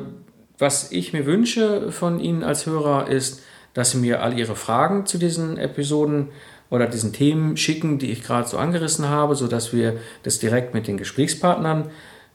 was 0.58 0.92
ich 0.92 1.14
mir 1.14 1.26
wünsche 1.26 1.92
von 1.92 2.20
Ihnen 2.20 2.44
als 2.44 2.66
Hörer 2.66 3.08
ist, 3.08 3.42
dass 3.74 3.92
Sie 3.92 3.98
mir 3.98 4.22
all 4.22 4.38
Ihre 4.38 4.56
Fragen 4.56 5.06
zu 5.06 5.18
diesen 5.18 5.58
Episoden 5.58 6.30
oder 6.70 6.88
diesen 6.88 7.14
Themen 7.14 7.58
schicken, 7.58 7.98
die 7.98 8.12
ich 8.12 8.24
gerade 8.24 8.48
so 8.48 8.58
angerissen 8.58 9.10
habe, 9.10 9.36
sodass 9.36 9.74
wir 9.74 9.98
das 10.24 10.40
direkt 10.40 10.74
mit 10.74 10.88
den 10.88 10.98
Gesprächspartnern 10.98 11.90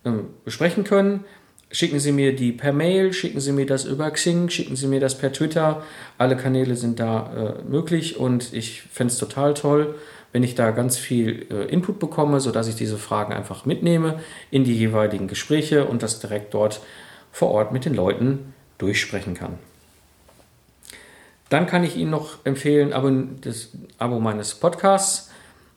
äh, 0.05 0.11
besprechen 0.45 0.85
können. 0.85 1.25
Schicken 1.71 1.99
Sie 1.99 2.13
mir 2.13 2.37
die 2.37 2.53
per 2.53 2.73
Mail, 2.73 3.13
schicken 3.13 3.41
Sie 3.41 3.53
mir 3.53 3.67
das 3.67 3.85
über 3.85 4.11
Xing, 4.11 4.49
schicken 4.49 4.77
Sie 4.77 4.87
mir 4.87 5.01
das 5.01 5.19
per 5.19 5.33
Twitter. 5.33 5.83
Alle 6.19 6.37
Kanäle 6.37 6.77
sind 6.77 7.01
da 7.01 7.57
äh, 7.59 7.69
möglich 7.69 8.17
und 8.17 8.53
ich 8.53 8.83
fände 8.83 9.13
es 9.13 9.19
total 9.19 9.55
toll, 9.55 9.97
wenn 10.33 10.45
ich 10.45 10.55
da 10.55 10.71
ganz 10.71 10.99
viel 10.99 11.47
äh, 11.51 11.65
Input 11.73 11.99
bekomme, 11.99 12.41
sodass 12.41 12.69
ich 12.69 12.77
diese 12.77 12.99
Fragen 12.99 13.33
einfach 13.33 13.67
mitnehme 13.67 14.21
in 14.51 14.63
die 14.63 14.77
jeweiligen 14.77 15.27
Gespräche 15.27 15.85
und 15.87 16.03
das 16.03 16.21
direkt 16.21 16.55
dort 16.55 16.81
vor 17.33 17.51
Ort 17.51 17.73
mit 17.73 17.85
den 17.85 17.95
Leuten 17.95 18.55
durchsprechen 18.79 19.35
kann. 19.35 19.59
Dann 21.49 21.67
kann 21.67 21.83
ich 21.85 21.97
Ihnen 21.97 22.11
noch 22.11 22.45
empfehlen, 22.45 22.93
das 23.41 23.71
Abo 23.99 24.21
meines 24.21 24.55
Podcasts. 24.55 25.31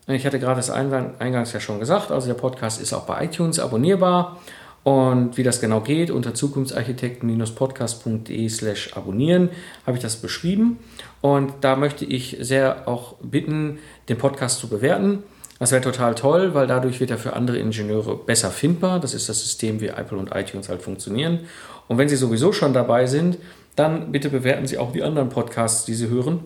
Ich 0.07 0.25
hatte 0.25 0.39
gerade 0.39 0.57
das 0.57 0.69
eingangs 0.69 1.51
ja 1.51 1.59
schon 1.59 1.79
gesagt, 1.79 2.11
also 2.11 2.27
der 2.27 2.35
Podcast 2.35 2.79
ist 2.81 2.93
auch 2.93 3.05
bei 3.05 3.25
iTunes 3.25 3.59
abonnierbar. 3.59 4.39
Und 4.83 5.35
wie 5.35 5.43
das 5.43 5.59
genau 5.59 5.81
geht, 5.81 6.11
unter 6.11 6.33
zukunftsarchitekten-podcast.de 6.33 8.47
slash 8.47 8.95
abonnieren 8.95 9.49
habe 9.85 9.97
ich 9.97 10.03
das 10.03 10.15
beschrieben. 10.15 10.79
Und 11.19 11.51
da 11.59 11.75
möchte 11.75 12.05
ich 12.05 12.37
sehr 12.39 12.87
auch 12.87 13.15
bitten, 13.21 13.79
den 14.07 14.17
Podcast 14.17 14.59
zu 14.59 14.69
bewerten. 14.69 15.23
Das 15.59 15.73
wäre 15.73 15.81
total 15.81 16.15
toll, 16.15 16.53
weil 16.53 16.67
dadurch 16.67 17.01
wird 17.01 17.11
er 17.11 17.17
für 17.17 17.33
andere 17.33 17.57
Ingenieure 17.57 18.15
besser 18.15 18.49
findbar. 18.49 19.01
Das 19.01 19.13
ist 19.13 19.27
das 19.27 19.41
System, 19.41 19.81
wie 19.81 19.87
Apple 19.87 20.17
und 20.17 20.33
iTunes 20.33 20.69
halt 20.69 20.81
funktionieren. 20.81 21.41
Und 21.89 21.97
wenn 21.97 22.07
Sie 22.07 22.15
sowieso 22.15 22.53
schon 22.53 22.71
dabei 22.73 23.07
sind, 23.07 23.37
dann 23.77 24.11
bitte 24.11 24.29
bewerten 24.29 24.67
Sie 24.67 24.77
auch 24.77 24.91
die 24.91 25.03
anderen 25.03 25.29
Podcasts, 25.29 25.85
die 25.85 25.93
Sie 25.93 26.09
hören. 26.09 26.41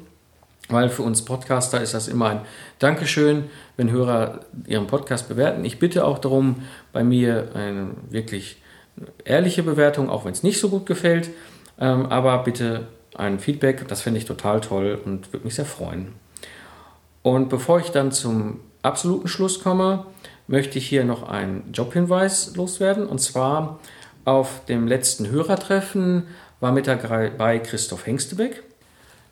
Weil 0.70 0.90
für 0.90 1.02
uns 1.02 1.26
Podcaster 1.26 1.82
ist 1.82 1.94
das 1.94 2.08
immer 2.08 2.30
ein 2.30 2.42
Dankeschön, 2.80 3.46
wenn 3.78 3.90
Hörer 3.90 4.42
ihren 4.68 4.88
Podcast 4.88 5.28
bewerten. 5.28 5.66
Ich 5.66 5.80
bitte 5.80 6.06
auch 6.06 6.20
darum, 6.20 6.64
bei 6.94 7.04
mir 7.04 7.50
eine 7.56 7.92
wirklich 8.10 8.62
ehrliche 9.26 9.64
Bewertung, 9.64 10.10
auch 10.10 10.24
wenn 10.24 10.32
es 10.34 10.44
nicht 10.44 10.60
so 10.60 10.70
gut 10.70 10.86
gefällt. 10.86 11.30
Ähm, 11.80 12.06
aber 12.06 12.38
bitte 12.44 12.88
ein 13.16 13.40
Feedback, 13.40 13.88
das 13.88 14.02
fände 14.02 14.20
ich 14.20 14.26
total 14.26 14.62
toll 14.62 15.00
und 15.04 15.34
würde 15.34 15.46
mich 15.46 15.56
sehr 15.56 15.66
freuen. 15.66 16.14
Und 17.24 17.50
bevor 17.50 17.80
ich 17.80 17.90
dann 17.90 18.12
zum 18.12 18.60
absoluten 18.82 19.28
Schluss 19.28 19.62
komme, 19.62 20.06
möchte 20.48 20.78
ich 20.78 20.88
hier 20.88 21.06
noch 21.06 21.28
einen 21.28 21.72
Jobhinweis 21.74 22.56
loswerden. 22.56 23.08
Und 23.08 23.20
zwar 23.20 23.80
auf 24.26 24.66
dem 24.66 24.88
letzten 24.88 25.30
Hörertreffen 25.30 26.28
war 26.62 26.72
mit 26.72 26.88
dabei 26.88 27.60
Christoph 27.60 28.08
Hengstebeck. 28.08 28.64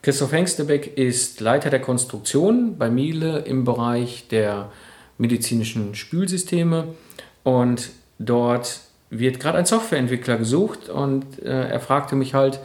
Christoph 0.02 0.34
Hengstebeck 0.34 0.98
ist 0.98 1.40
Leiter 1.40 1.70
der 1.70 1.80
Konstruktion 1.80 2.78
bei 2.78 2.90
Miele 2.90 3.40
im 3.40 3.64
Bereich 3.64 4.28
der 4.30 4.72
medizinischen 5.18 5.96
Spülsysteme 5.96 6.96
und 7.44 7.90
dort 8.18 8.82
wird 9.10 9.40
gerade 9.40 9.58
ein 9.58 9.66
Softwareentwickler 9.66 10.38
gesucht 10.38 10.90
und 10.90 11.42
äh, 11.42 11.70
er 11.70 11.80
fragte 11.80 12.16
mich 12.16 12.34
halt, 12.34 12.60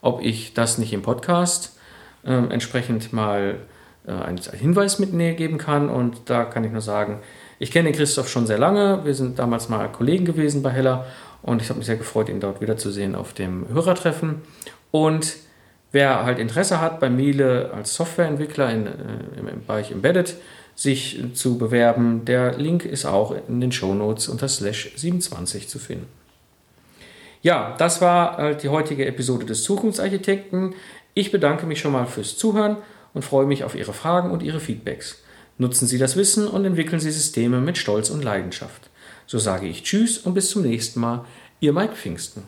ob 0.00 0.22
ich 0.22 0.54
das 0.54 0.78
nicht 0.78 0.92
im 0.92 1.02
Podcast 1.02 1.76
äh, 2.24 2.32
entsprechend 2.32 3.12
mal 3.12 3.56
äh, 4.06 4.12
einen 4.12 4.38
Hinweis 4.38 4.98
mitgeben 4.98 5.58
kann. 5.58 5.90
Und 5.90 6.30
da 6.30 6.44
kann 6.44 6.64
ich 6.64 6.72
nur 6.72 6.80
sagen, 6.80 7.20
ich 7.58 7.70
kenne 7.70 7.92
Christoph 7.92 8.28
schon 8.28 8.46
sehr 8.46 8.58
lange. 8.58 9.04
Wir 9.04 9.14
sind 9.14 9.38
damals 9.38 9.68
mal 9.68 9.90
Kollegen 9.90 10.24
gewesen 10.24 10.62
bei 10.62 10.70
Heller 10.70 11.06
und 11.42 11.62
ich 11.62 11.68
habe 11.68 11.78
mich 11.78 11.86
sehr 11.86 11.96
gefreut, 11.96 12.28
ihn 12.28 12.40
dort 12.40 12.60
wiederzusehen 12.60 13.14
auf 13.14 13.32
dem 13.32 13.68
Hörertreffen. 13.68 14.42
Und 14.90 15.36
wer 15.92 16.24
halt 16.24 16.38
Interesse 16.38 16.80
hat, 16.80 17.00
bei 17.00 17.10
Miele 17.10 17.70
als 17.74 17.94
Softwareentwickler 17.94 18.70
in, 18.72 18.86
äh, 18.86 18.90
im 19.38 19.64
Bereich 19.66 19.90
Embedded 19.90 20.36
sich 20.74 21.20
zu 21.34 21.58
bewerben, 21.58 22.24
der 22.24 22.56
Link 22.56 22.84
ist 22.84 23.04
auch 23.04 23.34
in 23.48 23.60
den 23.60 23.72
Shownotes 23.72 24.28
unter 24.28 24.48
slash 24.48 24.92
27 24.94 25.68
zu 25.68 25.78
finden. 25.78 26.06
Ja, 27.42 27.74
das 27.78 28.00
war 28.00 28.36
halt 28.36 28.62
die 28.62 28.68
heutige 28.68 29.06
Episode 29.06 29.46
des 29.46 29.62
Zukunftsarchitekten. 29.64 30.74
Ich 31.14 31.32
bedanke 31.32 31.66
mich 31.66 31.80
schon 31.80 31.92
mal 31.92 32.06
fürs 32.06 32.36
Zuhören 32.36 32.76
und 33.14 33.24
freue 33.24 33.46
mich 33.46 33.64
auf 33.64 33.74
Ihre 33.74 33.92
Fragen 33.92 34.30
und 34.30 34.42
Ihre 34.42 34.60
Feedbacks. 34.60 35.22
Nutzen 35.56 35.88
Sie 35.88 35.98
das 35.98 36.16
Wissen 36.16 36.46
und 36.46 36.64
entwickeln 36.64 37.00
Sie 37.00 37.10
Systeme 37.10 37.60
mit 37.60 37.78
Stolz 37.78 38.10
und 38.10 38.22
Leidenschaft. 38.22 38.87
So 39.28 39.38
sage 39.38 39.68
ich 39.68 39.82
Tschüss 39.82 40.16
und 40.16 40.32
bis 40.32 40.48
zum 40.48 40.62
nächsten 40.62 41.00
Mal. 41.00 41.26
Ihr 41.60 41.74
Mike 41.74 41.94
Pfingsten. 41.94 42.44